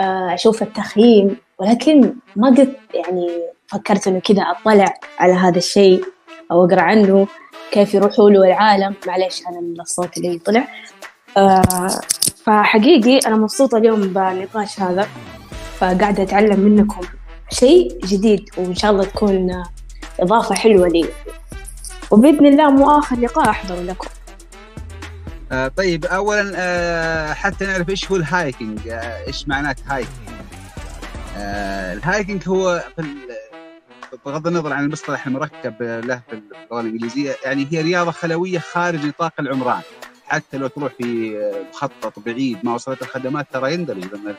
آه، 0.00 0.34
أشوف 0.34 0.62
التخييم 0.62 1.36
ولكن 1.58 2.14
ما 2.36 2.48
قد 2.48 2.74
يعني 2.94 3.42
فكرت 3.66 4.08
إنه 4.08 4.20
كذا 4.20 4.42
أطلع 4.42 4.94
على 5.18 5.32
هذا 5.32 5.58
الشيء 5.58 6.04
أو 6.50 6.64
أقرأ 6.64 6.80
عنه. 6.80 7.26
كيف 7.72 7.94
يروحوا 7.94 8.30
له 8.30 8.44
العالم 8.44 8.94
معلش 9.06 9.42
أنا 9.48 9.60
من 9.60 9.80
الصوت 9.80 10.16
اللي 10.16 10.38
طلع 10.38 10.68
فحقيقي 12.44 13.18
أنا 13.26 13.36
مبسوطة 13.36 13.78
اليوم 13.78 14.00
بالنقاش 14.00 14.80
هذا. 14.80 15.08
فقاعدة 15.78 16.22
أتعلم 16.22 16.60
منكم 16.60 17.00
شيء 17.50 17.98
جديد 18.04 18.50
وإن 18.56 18.74
شاء 18.74 18.90
الله 18.90 19.04
تكون 19.04 19.62
إضافة 20.20 20.54
حلوة 20.54 20.88
لي. 20.88 21.08
وبإذن 22.10 22.46
الله 22.46 22.70
مو 22.70 22.98
آخر 22.98 23.16
لقاء 23.16 23.50
أحضر 23.50 23.82
لكم. 23.82 24.08
آه 25.52 25.68
طيب 25.68 26.04
اولا 26.04 26.52
آه 26.56 27.32
حتى 27.32 27.66
نعرف 27.66 27.88
إيش 27.88 28.10
هو 28.10 28.16
ال 28.16 28.26
hiking 28.26 28.88
آه 28.88 29.26
إيش 29.26 29.48
معنات 29.48 29.80
hiking 29.86 30.28
آه 31.36 31.92
ال 31.92 32.00
hiking 32.00 32.48
هو 32.48 32.84
في 32.96 33.02
بغض 34.26 34.46
النظر 34.46 34.72
عن 34.72 34.84
المصطلح 34.84 35.26
المركب 35.26 35.82
له 35.82 36.22
في 36.30 36.32
اللغة 36.32 36.80
الإنجليزية 36.80 37.36
يعني 37.44 37.68
هي 37.70 37.82
رياضة 37.82 38.10
خلوية 38.10 38.58
خارج 38.58 39.06
نطاق 39.06 39.32
العمران. 39.40 39.82
حتى 40.24 40.56
لو 40.56 40.66
تروح 40.66 40.92
في 40.92 41.38
مخطط 41.70 42.18
بعيد 42.18 42.58
ما 42.64 42.74
وصلت 42.74 43.02
الخدمات 43.02 43.46
ترى 43.52 43.74
يندرج 43.74 44.06
ضمن 44.06 44.34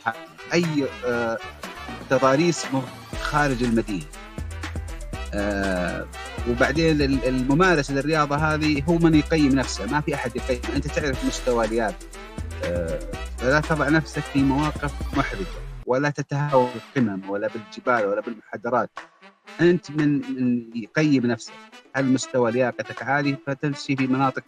أي 0.53 0.65
آه، 1.05 1.38
تضاريس 2.09 2.65
خارج 3.21 3.63
المدينة. 3.63 4.05
آه، 5.33 6.05
وبعدين 6.49 7.01
الممارسة 7.01 7.93
للرياضة 7.93 8.36
هذه 8.36 8.83
هو 8.89 8.97
من 8.97 9.15
يقيم 9.15 9.55
نفسه. 9.55 9.86
ما 9.86 10.01
في 10.01 10.15
أحد 10.15 10.36
يقيم. 10.36 10.62
أنت 10.75 10.88
تعرف 10.88 11.25
مستوى 11.25 11.65
رياضي 11.65 11.95
آه، 12.63 12.99
فلا 13.38 13.59
تضع 13.59 13.89
نفسك 13.89 14.21
في 14.21 14.43
مواقف 14.43 15.17
محرجة 15.17 15.63
ولا 15.86 16.09
تتهاون 16.09 16.69
بالقمم 16.95 17.29
ولا 17.29 17.47
بالجبال 17.47 18.05
ولا 18.05 18.21
بالمحاضرات 18.21 18.89
أنت 19.62 19.91
من 19.91 20.21
من 20.41 20.63
يقيم 20.75 21.25
نفسه 21.25 21.51
هل 21.95 22.06
مستوى 22.06 22.51
لياقتك 22.51 23.03
عالي 23.03 23.38
فتمشي 23.47 23.95
في 23.95 24.08
مناطق 24.08 24.43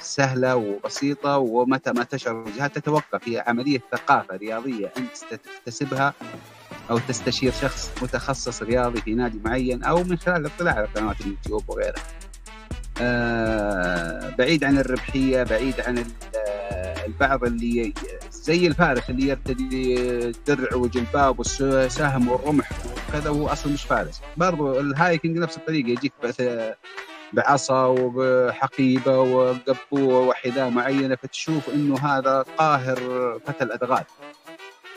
سهلة 0.00 0.56
وبسيطة 0.56 1.38
ومتى 1.38 1.92
ما 1.92 2.04
تشعر 2.04 2.34
بجهات 2.34 2.78
تتوقف 2.78 3.28
هي 3.28 3.44
عملية 3.46 3.82
ثقافة 3.92 4.36
رياضية 4.36 4.92
أنت 4.96 5.40
تكتسبها 5.40 6.14
أو 6.90 6.98
تستشير 6.98 7.52
شخص 7.52 7.90
متخصص 8.02 8.62
رياضي 8.62 9.00
في 9.00 9.14
نادي 9.14 9.40
معين 9.44 9.84
أو 9.84 10.04
من 10.04 10.18
خلال 10.18 10.36
الاطلاع 10.40 10.74
على 10.74 10.86
قنوات 10.86 11.20
اليوتيوب 11.20 11.64
وغيرها. 11.70 12.02
آه 13.00 14.34
بعيد 14.38 14.64
عن 14.64 14.78
الربحية 14.78 15.42
بعيد 15.42 15.80
عن 15.80 16.04
البعض 17.06 17.44
اللي 17.44 17.94
زي 18.30 18.66
الفارس 18.66 19.10
اللي 19.10 19.28
يرتدي 19.28 20.32
درع 20.46 20.76
وجلباب 20.76 21.38
والسهم 21.38 22.28
والرمح 22.28 22.70
وكذا 23.12 23.30
وهو 23.30 23.48
أصلا 23.48 23.72
مش 23.72 23.84
فارس. 23.84 24.20
برضو 24.36 24.80
الهايكنج 24.80 25.38
نفس 25.38 25.56
الطريقة 25.56 25.88
يجيك 25.88 26.12
بعصا 27.32 27.86
وبحقيبة 27.86 29.18
وقبوه 29.18 30.28
وحذاء 30.28 30.70
معينة 30.70 31.14
فتشوف 31.14 31.68
إنه 31.68 31.98
هذا 31.98 32.44
قاهر 32.58 32.96
فتى 33.46 33.64
الادغال 33.64 34.04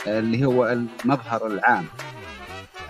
اللي 0.07 0.45
هو 0.45 0.67
المظهر 0.67 1.47
العام. 1.47 1.85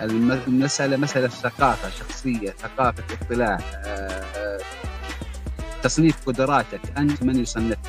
المسألة 0.01 0.97
مسألة 0.97 1.27
ثقافة 1.27 1.89
شخصية 1.89 2.49
ثقافة 2.49 3.03
اطلاع 3.21 3.57
آه، 3.85 4.59
تصنيف 5.83 6.15
قدراتك. 6.25 6.81
أنت 6.97 7.23
من 7.23 7.39
يصنفك 7.39 7.79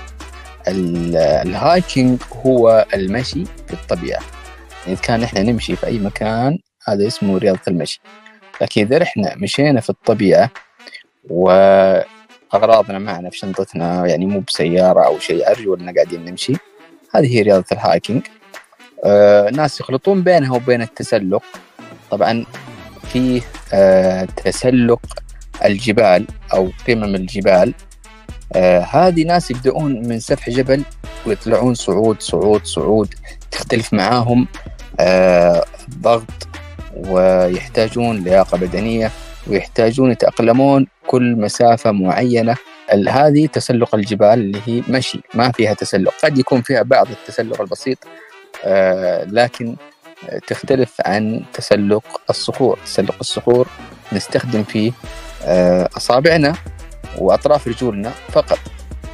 الهايكنج 0.68 2.22
هو 2.46 2.86
المشي 2.94 3.44
في 3.44 3.72
الطبيعة 3.72 4.22
إذا 4.86 4.94
كان 4.94 5.22
إحنا 5.22 5.42
نمشي 5.42 5.76
في 5.76 5.86
أي 5.86 5.98
مكان 5.98 6.58
هذا 6.88 7.06
اسمه 7.06 7.38
رياضة 7.38 7.60
المشي. 7.68 8.00
لكن 8.60 8.80
إذا 8.80 9.02
إحنا 9.02 9.34
مشينا 9.36 9.80
في 9.80 9.90
الطبيعة 9.90 10.50
وأغراضنا 11.30 12.98
معنا 12.98 13.30
في 13.30 13.38
شنطتنا 13.38 14.06
يعني 14.06 14.26
مو 14.26 14.40
بسيارة 14.40 15.06
أو 15.06 15.18
شيء 15.18 15.50
أرجو 15.50 15.74
أننا 15.74 15.92
قاعدين 15.92 16.24
نمشي. 16.24 16.52
هذه 17.14 17.36
هي 17.36 17.42
رياضة 17.42 17.64
الهايكنج 17.72 18.22
آه 19.04 19.50
ناس 19.50 19.80
يخلطون 19.80 20.22
بينها 20.22 20.56
وبين 20.56 20.82
التسلق. 20.82 21.42
طبعا 22.10 22.44
في 23.12 23.42
آه 23.72 24.24
تسلق 24.24 25.00
الجبال 25.64 26.26
أو 26.52 26.70
قمم 26.88 27.14
الجبال. 27.14 27.74
آه 28.54 28.80
هذه 28.80 29.24
ناس 29.24 29.50
يبدأون 29.50 30.08
من 30.08 30.20
سفح 30.20 30.50
جبل 30.50 30.82
ويطلعون 31.26 31.74
صعود 31.74 32.20
صعود 32.22 32.64
صعود 32.64 33.14
تختلف 33.50 33.92
معاهم. 33.94 34.48
آه 35.00 35.64
ضغط 36.00 36.48
ويحتاجون 36.96 38.24
لياقة 38.24 38.58
بدنية 38.58 39.10
ويحتاجون 39.46 40.10
يتأقلمون 40.12 40.86
كل 41.06 41.36
مسافة 41.36 41.92
معينة. 41.92 42.56
هذه 43.08 43.46
تسلق 43.46 43.94
الجبال 43.94 44.28
اللي 44.28 44.60
هي 44.66 44.82
مشي 44.88 45.20
ما 45.34 45.52
فيها 45.52 45.74
تسلق. 45.74 46.14
قد 46.24 46.38
يكون 46.38 46.62
فيها 46.62 46.82
بعض 46.82 47.06
التسلق 47.10 47.60
البسيط 47.60 47.98
آه 48.64 49.24
لكن 49.24 49.76
تختلف 50.46 50.94
عن 51.06 51.42
تسلق 51.52 52.20
الصخور. 52.30 52.78
تسلق 52.84 53.14
الصخور 53.20 53.68
نستخدم 54.12 54.62
فيه 54.64 54.92
آه 55.44 55.88
أصابعنا 55.96 56.54
وأطراف 57.18 57.68
رجولنا 57.68 58.12
فقط 58.28 58.58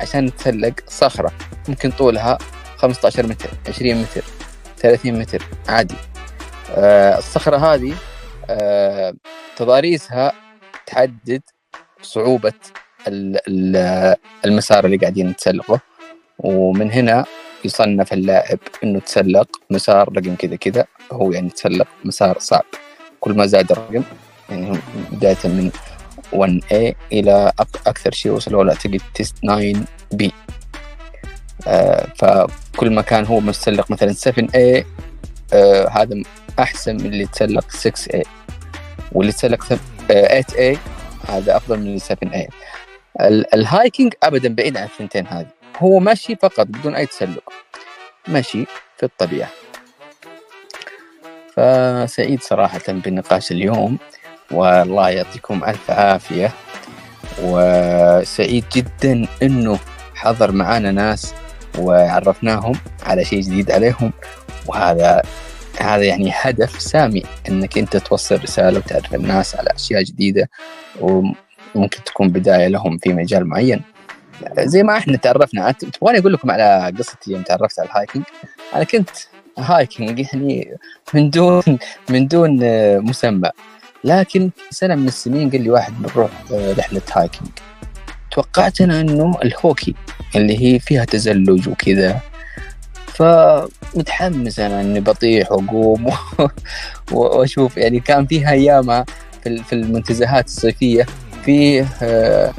عشان 0.00 0.24
نتسلق 0.24 0.74
صخرة. 0.88 1.32
ممكن 1.68 1.90
طولها 1.90 2.38
15 2.76 3.26
متر 3.26 3.50
20 3.68 3.96
متر 4.02 4.22
30 4.78 5.18
متر 5.18 5.42
عادي. 5.68 5.94
آه 6.74 7.18
الصخرة 7.18 7.56
هذه 7.56 7.94
آه 8.50 9.14
تضاريسها 9.56 10.32
تحدد 10.86 11.42
صعوبة 12.02 12.52
المسار 14.44 14.84
اللي 14.84 14.96
قاعدين 14.96 15.28
نتسلقه. 15.28 15.80
ومن 16.38 16.92
هنا 16.92 17.24
يصنف 17.64 18.12
اللاعب 18.12 18.58
إنه 18.84 19.00
تسلق 19.00 19.48
مسار 19.70 20.08
رقم 20.16 20.34
كذا 20.36 20.56
كذا 20.56 20.86
هو 21.12 21.32
يعني 21.32 21.50
تسلق 21.50 21.86
مسار 22.04 22.38
صعب. 22.38 22.64
كل 23.20 23.32
ما 23.32 23.46
زاد 23.46 23.72
الرقم 23.72 24.02
يعني 24.50 24.78
بداية 25.12 25.36
من 25.44 25.70
1A 26.34 26.94
إلى 27.12 27.52
أكثر 27.86 28.10
شيء 28.12 28.32
وصلوا 28.32 28.64
له 28.64 28.72
أعتقد 28.72 29.00
تيست 29.14 29.36
9B 29.46 30.30
آه 31.66 32.06
فكل 32.16 32.90
ما 32.90 33.02
كان 33.02 33.24
هو 33.24 33.40
متسلق 33.40 33.90
مثلا 33.90 34.12
7A 34.12 34.84
آه 35.52 35.88
هذا 35.88 36.22
أحسن 36.58 36.96
من 36.96 37.06
اللي 37.06 37.26
تسلق 37.26 37.64
6A 37.70 38.22
واللي 39.12 39.32
تسلق 39.32 39.64
8A 39.64 40.76
هذا 41.28 41.56
أفضل 41.56 41.78
من 41.80 41.94
ال 41.94 42.00
seven 42.00 42.28
A 42.28 42.48
ال- 43.20 43.54
ال 43.54 43.63
hiking 43.63 44.14
ابدا 44.22 44.54
بعيد 44.54 44.76
عن 44.76 44.84
الثنتين 44.84 45.26
هذه. 45.26 45.46
هو 45.78 46.00
مشي 46.00 46.36
فقط 46.36 46.66
بدون 46.66 46.94
أي 46.94 47.06
تسلق. 47.06 47.52
مشي 48.28 48.64
في 48.96 49.02
الطبيعة. 49.02 49.48
فسعيد 51.56 52.42
صراحة 52.42 52.80
بنقاش 52.88 53.52
اليوم 53.52 53.98
والله 54.50 55.10
يعطيكم 55.10 55.64
ألف 55.64 55.90
عافية. 55.90 56.50
وسعيد 57.42 58.64
جدا 58.74 59.26
إنه 59.42 59.78
حضر 60.14 60.52
معانا 60.52 60.90
ناس 60.92 61.34
وعرفناهم 61.78 62.74
على 63.02 63.24
شيء 63.24 63.40
جديد 63.40 63.70
عليهم. 63.70 64.12
وهذا 64.66 65.22
هذا 65.80 66.04
يعني 66.04 66.32
هدف 66.34 66.80
سامي 66.82 67.22
إنك 67.48 67.78
أنت 67.78 67.96
توصل 67.96 68.42
رسالة 68.42 68.78
وتعرف 68.78 69.14
الناس 69.14 69.56
على 69.56 69.70
أشياء 69.74 70.02
جديدة 70.02 70.50
وممكن 71.00 72.04
تكون 72.06 72.28
بداية 72.28 72.66
لهم 72.68 72.98
في 72.98 73.12
مجال 73.12 73.46
معين. 73.46 73.82
زي 74.58 74.82
ما 74.82 74.96
إحنا 74.96 75.16
تعرفنا 75.16 75.72
تبغاني 75.72 76.18
أقول 76.18 76.32
لكم 76.32 76.50
على 76.50 76.92
قصتي 76.98 77.32
يوم 77.32 77.42
تعرفت 77.42 77.80
على 77.80 77.88
الهايكنج 77.88 78.22
أنا 78.74 78.84
كنت 78.84 79.10
hiking 79.58 80.18
يعني 80.18 80.76
من 81.14 81.30
دون 81.30 81.62
من 82.10 82.28
دون 82.28 82.58
مسمى 83.00 83.50
لكن 84.04 84.50
سنة 84.70 84.94
من 84.94 85.08
السنين 85.08 85.50
قال 85.50 85.62
لي 85.62 85.70
واحد 85.70 85.92
بنروح 86.02 86.30
آه، 86.52 86.72
رحلة 86.72 87.02
hiking 87.12 87.48
توقعت 88.32 88.80
أنا 88.80 89.00
إنه 89.00 89.38
الهوكي 89.44 89.94
اللي 90.36 90.62
هي 90.74 90.78
فيها 90.78 91.04
تزلج 91.04 91.68
وكذا. 91.68 92.20
فمتحمس 93.06 94.58
أنا 94.60 94.80
إني 94.80 95.00
بطيح 95.00 95.52
وأقوم 95.52 96.10
وأشوف 97.12 97.76
يعني 97.76 98.00
كان 98.00 98.26
فيها 98.26 98.50
ايامها 98.50 99.04
في 99.42 99.48
ال- 99.48 99.64
في 99.64 99.72
المنتزهات 99.72 100.46
الصيفية 100.46 101.06
فيه 101.44 101.86
آه، 102.02 102.52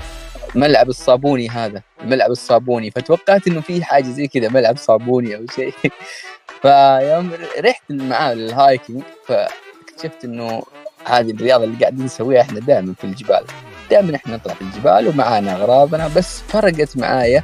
ملعب 0.56 0.90
الصابوني 0.90 1.50
هذا 1.50 1.82
الملعب 2.02 2.32
الصابوني. 2.32 2.92
فتوقعت 2.92 3.48
إنه 3.48 3.62
في 3.62 3.84
حاجة 3.84 4.04
زي 4.10 4.28
كذا 4.28 4.50
ملعب 4.50 4.78
صابوني 4.78 5.36
أو 5.36 5.46
شيء. 5.56 5.74
فيوم 6.62 7.32
رحت 7.60 7.84
معاه 7.90 8.34
للهايكنج 8.34 9.02
فاكتشفت 9.28 10.26
إنه 10.26 10.64
هذه 11.06 11.32
الرياضة 11.32 11.64
اللي 11.64 11.78
قاعدين 11.78 12.06
نسويها 12.06 12.42
إحنا 12.42 12.60
دائما 12.60 12.94
في 12.94 13.04
الجبال. 13.04 13.44
دائما 13.90 14.16
إحنا 14.16 14.36
نطلع 14.36 14.54
في 14.54 14.62
الجبال 14.62 15.08
ومعانا 15.08 15.56
أغراضنا 15.56 16.08
بس 16.08 16.42
فرقت 16.42 16.98
معايا 16.98 17.44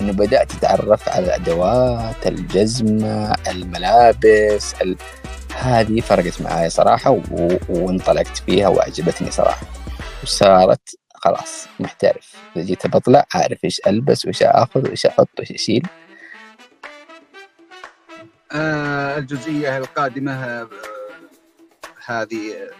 إنه 0.00 0.12
بدأت 0.12 0.54
أتعرف 0.54 1.08
على 1.08 1.26
الأدوات 1.26 2.26
الجزمة 2.26 3.34
الملابس 3.48 4.74
ال... 4.82 4.96
هذه 5.56 6.00
فرقت 6.00 6.42
معايا 6.42 6.68
صراحة 6.68 7.10
و... 7.10 7.20
وانطلقت 7.68 8.36
فيها 8.36 8.68
وأعجبتني 8.68 9.30
صراحة. 9.30 9.66
وصارت 10.22 10.96
خلاص 11.14 11.66
محترف. 11.80 12.32
إذا 12.56 12.64
جيت 12.64 12.86
بطلع 12.86 13.26
عارف 13.34 13.64
إيش 13.64 13.80
ألبس 13.86 14.24
وإيش 14.24 14.42
أخذ 14.42 14.88
وإيش 14.88 15.06
أحط 15.06 15.28
وإيش 15.38 15.52
أشيل. 15.52 15.86
آه 18.52 19.18
الجزئية 19.18 19.78
القادمة 19.78 20.32
آه 20.32 20.68
هذه 22.06 22.52
آه، 22.52 22.70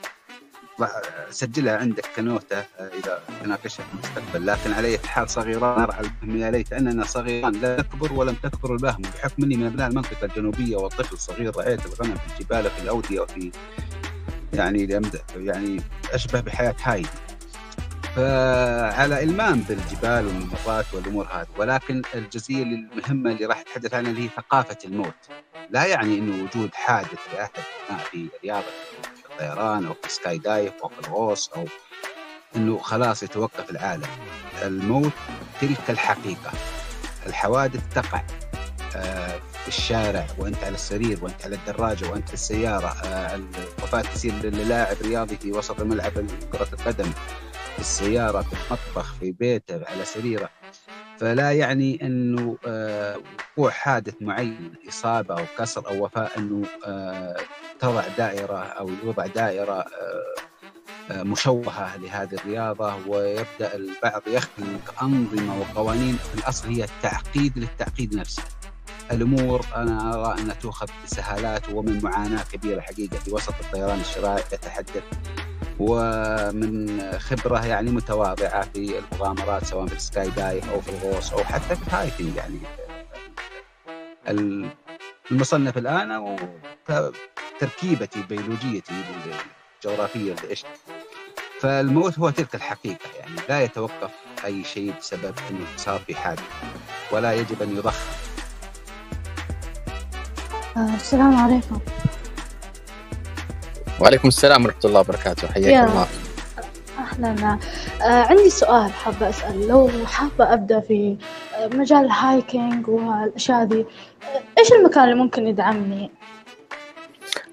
سجلها 1.31 1.77
عندك 1.77 2.07
كنوتة 2.17 2.59
آه، 2.59 2.91
إذا 2.99 3.23
تناقشها 3.45 3.85
في 3.85 3.95
المستقبل. 3.95 4.47
لكن 4.47 4.73
على 4.73 4.89
أي 4.89 4.99
حال 4.99 5.31
صغيران 5.31 5.81
نرعى 5.81 6.01
البهم 6.01 6.37
يا 6.37 6.51
ليت 6.51 6.73
أننا 6.73 7.05
صغيران. 7.05 7.53
لا 7.53 7.77
نكبر 7.81 8.13
ولم 8.13 8.35
تكبر 8.35 8.73
البهم. 8.73 9.03
بحكم 9.03 9.43
أني 9.43 9.57
من 9.57 9.67
أبناء 9.67 9.91
المنطقة 9.91 10.25
الجنوبية 10.25 10.77
والطفل 10.77 11.19
صغير 11.19 11.57
رعيت 11.57 11.87
الغنم 11.87 12.15
في 12.15 12.41
الجبال 12.41 12.67
وفي 12.67 12.83
الأودية 12.83 13.21
وفي 13.21 13.51
يعني 14.53 15.01
يعني 15.37 15.81
أشبه 16.13 16.41
بحياة 16.41 16.75
هايدي 16.83 17.09
فعلى 18.17 19.23
إلمام 19.23 19.61
بالجبال 19.61 20.27
والممرات 20.27 20.95
والأمور 20.95 21.27
هذه. 21.33 21.47
ولكن 21.59 22.03
الجزئية 22.15 22.63
المهمة 22.63 23.31
اللي 23.31 23.47
راح 23.47 23.61
أتحدث 23.61 23.95
عنها 23.95 24.11
اللي 24.11 24.25
هي 24.25 24.29
ثقافة 24.29 24.79
الموت. 24.85 25.15
لا 25.71 25.87
يعني 25.87 26.19
أنه 26.19 26.45
وجود 26.45 26.75
حادث 26.75 27.19
لأحد 27.35 27.51
في 28.11 28.29
رياضة. 28.45 28.67
الطيران 29.35 29.87
أو 29.87 29.95
في 30.03 30.09
سكاي 30.13 30.39
دايف 30.39 30.73
أو 30.83 30.89
في 30.89 31.09
الغوص 31.09 31.51
أو 31.57 31.65
إنه 32.57 32.79
خلاص 32.79 33.23
يتوقف 33.23 33.71
العالم. 33.71 34.09
الموت 34.63 35.13
تلك 35.61 35.91
الحقيقة. 35.91 36.53
الحوادث 37.27 37.81
تقع 37.95 38.23
آه، 38.97 39.39
في 39.63 39.69
الشارع 39.69 40.27
وأنت 40.39 40.65
على 40.65 40.75
السرير 40.75 41.19
وأنت 41.25 41.45
على 41.45 41.57
الدراجة 41.57 42.11
وأنت 42.11 42.29
في 42.29 42.35
السيارة 42.35 42.87
آه، 42.89 43.35
الوفاه 43.35 44.03
تصير 44.03 44.33
للاعب 44.33 44.97
رياضي 45.03 45.37
في 45.37 45.53
وسط 45.53 45.81
ملعب 45.81 46.13
كرة 46.53 46.69
القدم. 46.73 47.11
في 47.75 47.81
السيارة 47.81 48.43
في 48.43 48.53
المطبخ 48.53 49.15
في 49.15 49.33
بيته 49.33 49.81
على 49.87 50.05
سريره 50.05 50.51
فلا 51.19 51.53
يعني 51.53 51.99
إنه 52.03 52.57
آه، 52.67 53.19
وقوع 53.57 53.71
حادث 53.71 54.15
معين 54.21 54.75
إصابة 54.89 55.39
أو 55.39 55.45
كسر 55.59 55.89
أو 55.89 56.05
وفاة 56.05 56.31
إنه 56.39 56.67
آه، 56.87 57.37
تضع 57.81 58.03
دائرة 58.19 58.59
أو 58.59 58.91
يوضع 59.05 59.27
دائرة 59.27 59.85
آه، 61.11 61.23
مشوهة 61.23 61.97
لهذه 61.97 62.35
الرياضة 62.35 62.95
ويبدأ 63.09 63.75
البعض 63.75 64.23
يخلق 64.27 65.03
انظمه 65.03 65.61
وقوانين 65.61 66.17
في 66.17 66.39
الأصل 66.39 66.69
هي 66.69 66.87
تعقيد 67.03 67.59
للتعقيد 67.59 68.15
نفسه. 68.15 68.43
الأمور 69.11 69.67
أنا 69.77 70.15
أرى 70.15 70.41
أنها 70.41 70.55
تؤخذ 70.55 70.87
بسهالات 71.05 71.69
ومن 71.69 72.01
معاناة 72.03 72.43
كبيرة 72.53 72.81
حقيقة 72.81 73.17
في 73.19 73.33
وسط 73.33 73.55
الطيران 73.65 74.01
الشراعي 74.01 74.43
يتحدث 74.53 75.03
ومن 75.81 77.03
خبرة 77.19 77.67
يعني 77.67 77.91
متواضعة 77.91 78.63
في 78.75 78.99
المغامرات 78.99 79.65
سواء 79.65 79.87
في 79.87 79.97
ال 79.97 80.31
skydive 80.31 80.71
أو 80.71 80.81
في 80.81 80.89
الغوص 80.91 81.33
أو 81.33 81.45
حتى 81.45 81.77
في 81.77 81.83
ال 81.89 81.95
hiking 81.95 82.37
يعني. 82.37 82.59
ال- 84.29 84.69
المصنف 85.31 85.79
الآن 85.79 86.37
تركيبتي 87.61 88.23
بيولوجيتي 88.23 88.93
الجغرافيه 89.85 90.35
إيش. 90.51 90.65
فالموت 91.61 92.19
هو 92.19 92.31
تلك 92.31 92.55
الحقيقة 92.55 93.09
يعني 93.19 93.37
لا 93.49 93.63
يتوقف 93.63 94.11
أي 94.45 94.65
شيء 94.65 94.95
بسبب 95.01 95.35
إنه 95.51 95.67
صار 95.77 95.99
في 96.07 96.15
حادث 96.15 96.43
ولا 97.13 97.33
يجب 97.33 97.63
أن 97.63 97.77
يضخم. 97.77 98.11
آه، 100.77 100.95
السلام 100.95 101.37
عليكم. 101.37 101.79
وعليكم 104.01 104.29
السلام 104.29 104.65
ورحمة 104.65 104.81
الله 104.85 105.01
وبركاته. 105.01 105.49
حياك 105.49 105.67
يا. 105.67 105.85
الله. 105.85 106.07
أهلا. 106.99 107.59
آه، 108.03 108.05
عندي 108.05 108.51
سؤال 108.51 108.93
حابة 108.93 109.29
أسأل. 109.29 109.69
لو 109.69 109.91
حابة 110.07 110.53
أبدأ 110.53 110.81
في 110.81 111.17
آه، 111.57 111.67
مجال 111.67 112.05
الهايكينج 112.05 112.89
والأشياء 112.89 113.65
دي 113.65 113.81
آه، 114.23 114.43
إيش 114.59 114.73
المكان 114.73 115.05
اللي 115.05 115.15
ممكن 115.15 115.47
يدعمني؟ 115.47 116.11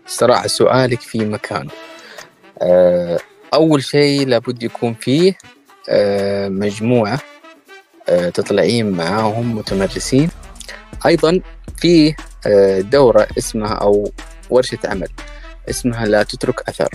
صراحة 0.07 0.47
سؤالك 0.47 0.99
في 1.01 1.19
مكان. 1.25 1.67
آه، 2.61 3.19
أول 3.53 3.83
شيء 3.83 4.27
لابد 4.27 4.63
يكون 4.63 4.93
فيه 4.93 5.37
آه، 5.89 6.47
مجموعة 6.49 7.19
آه، 8.09 8.29
تطلعين 8.29 8.91
معاهم 8.91 9.55
متمرسين. 9.55 10.29
أيضا 11.05 11.39
فيه 11.77 12.15
آه، 12.47 12.81
دورة 12.81 13.27
اسمها 13.37 13.73
أو 13.73 14.11
ورشة 14.49 14.77
عمل. 14.85 15.07
اسمها 15.69 16.05
لا 16.05 16.23
تترك 16.23 16.69
أثر. 16.69 16.89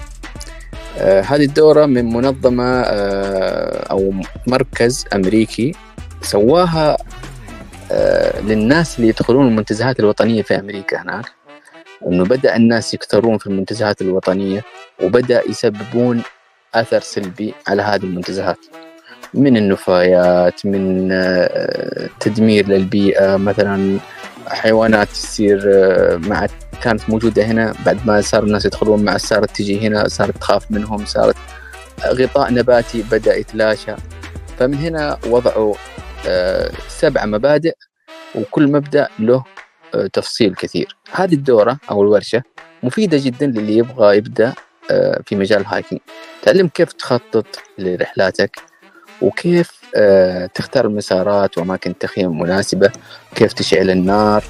آه، 0.99 1.21
هذه 1.21 1.45
الدورة 1.45 1.87
من 1.87 2.05
منظمة 2.05 2.83
آه، 2.87 3.87
أو 3.91 4.15
مركز 4.47 5.05
أمريكي 5.15 5.73
سواها 6.23 6.97
آه، 7.93 8.41
للناس 8.41 8.97
اللي 8.99 9.09
يدخلون 9.09 9.49
المنتزهات 9.49 10.01
الوطنية 10.01 10.43
في 10.43 10.55
أمريكا 10.59 11.03
هناك. 11.03 11.25
إنه 12.07 12.25
بدأ 12.25 12.57
الناس 12.57 12.95
يكثرون 12.95 13.39
في 13.39 13.47
المنتزهات 13.47 14.03
الوطنية 14.03 14.65
وبدأ 15.03 15.43
يسببون 15.49 16.23
أثر 16.75 17.01
سلبي 17.01 17.55
على 17.69 17.83
هذه 17.83 18.05
المنتزهات. 18.05 18.59
من 19.35 19.57
النفايات 19.57 20.67
من 20.67 21.09
تدمير 22.21 22.69
للبيئة 22.69 23.37
مثلا 23.37 23.99
حيوانات 24.49 25.09
تصير 25.09 25.61
مع 26.29 26.45
كانت 26.83 27.11
موجودة 27.11 27.45
هنا 27.45 27.75
بعد 27.87 28.07
ما 28.07 28.21
صار 28.21 28.43
الناس 28.43 28.65
يدخلون 28.65 29.05
مع 29.05 29.17
صارت 29.17 29.57
تجي 29.57 29.87
هنا 29.87 30.09
صارت 30.09 30.37
تخاف 30.37 30.71
منهم 30.71 31.05
صارت 31.05 31.37
غطاء 32.05 32.53
نباتي 32.53 33.03
بدأ 33.03 33.37
يتلاشى. 33.37 33.95
فمن 34.59 34.75
هنا 34.75 35.19
وضعوا 35.27 35.75
آه، 36.27 36.71
سبع 36.89 37.25
مبادئ 37.25 37.75
وكل 38.35 38.73
مبدأ 38.73 39.09
له 39.19 39.45
آه، 39.95 40.07
تفصيل 40.07 40.55
كثير. 40.55 40.97
هذه 41.13 41.35
الدورة 41.35 41.79
أو 41.91 42.03
الورشة 42.03 42.43
مفيدة 42.83 43.19
جدا 43.23 43.47
للي 43.47 43.77
يبغى 43.77 44.17
يبدأ 44.17 44.55
آه، 44.91 45.23
في 45.27 45.37
مجال 45.37 45.61
الهايكينج. 45.61 46.01
تعلم 46.43 46.69
كيف 46.69 46.93
تخطط 46.93 47.47
لرحلاتك 47.79 48.57
وكيف 49.23 49.81
تختار 50.55 50.87
المسارات 50.87 51.59
وأماكن 51.59 51.91
التخييم 51.91 52.31
المناسبة 52.31 52.93
كيف 53.35 53.53
تشعل 53.53 53.91
النار 53.91 54.45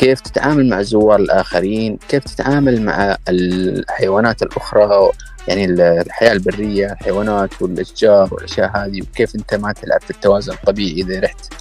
كيف 0.00 0.20
تتعامل 0.20 0.68
مع 0.68 0.80
الزوار 0.80 1.20
الآخرين؟ 1.20 1.98
كيف 2.08 2.24
تتعامل 2.24 2.82
مع 2.82 3.16
الحيوانات 3.28 4.42
الأخرى؟ 4.42 5.10
يعني 5.48 5.64
الحياة 6.00 6.32
البرية 6.32 6.92
الحيوانات 6.92 7.62
والأشجار 7.62 8.34
والأشياء 8.34 8.76
هذه 8.76 9.02
وكيف 9.02 9.34
أنت 9.34 9.54
ما 9.54 9.72
تلعب 9.72 10.00
في 10.00 10.10
التوازن 10.10 10.52
الطبيعي 10.52 10.92
إذا 10.92 11.20
رحت. 11.20 11.54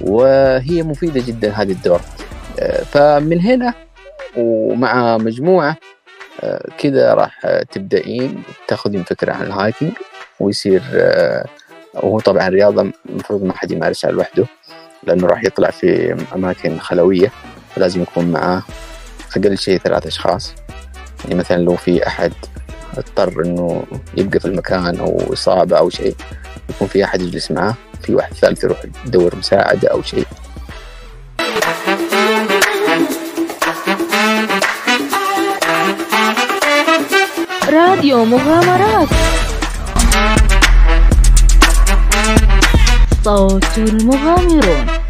وهي 0.00 0.82
مفيدة 0.82 1.20
جدا 1.26 1.52
هذه 1.52 1.72
الدورات 1.72 2.02
فمن 2.84 3.40
هنا 3.40 3.74
ومع 4.36 5.18
مجموعة 5.18 5.76
كذا 6.78 7.14
راح 7.14 7.46
تبدأين 7.72 8.42
تاخذين 8.68 9.02
فكرة 9.02 9.32
عن 9.32 9.42
الهايكنج 9.42 9.92
ويصير 10.40 10.82
وهو 11.94 12.20
طبعا 12.20 12.48
رياضة 12.48 12.92
المفروض 13.08 13.42
ما 13.42 13.52
حد 13.52 13.70
يمارسها 13.70 14.10
لوحده 14.10 14.46
لأنه 15.02 15.26
راح 15.26 15.44
يطلع 15.44 15.70
في 15.70 16.16
أماكن 16.34 16.78
خلوية. 16.78 17.32
فلازم 17.78 18.02
يكون 18.02 18.30
معاه 18.30 18.62
أقل 19.36 19.58
شيء 19.58 19.78
ثلاث 19.78 20.06
أشخاص. 20.06 20.54
يعني 21.24 21.34
مثلا 21.34 21.56
لو 21.56 21.76
في 21.76 22.06
أحد 22.06 22.32
اضطر 22.96 23.42
إنه 23.44 23.82
يبقى 24.14 24.40
في 24.40 24.44
المكان 24.44 24.98
أو 24.98 25.32
إصابة 25.32 25.78
أو 25.78 25.90
شيء 25.90 26.14
يكون 26.70 26.88
في 26.88 27.04
أحد 27.04 27.20
يجلس 27.20 27.50
معاه 27.50 27.74
في 28.02 28.14
واحد 28.14 28.34
ثالث 28.34 28.64
يروح 28.64 28.78
يدور 29.06 29.36
مساعدة 29.36 29.88
أو 29.88 30.02
شيء. 30.02 30.26
راديو 37.68 38.24
مغامرات. 38.24 39.08
صوت 43.24 43.78
المغامرون. 43.78 45.07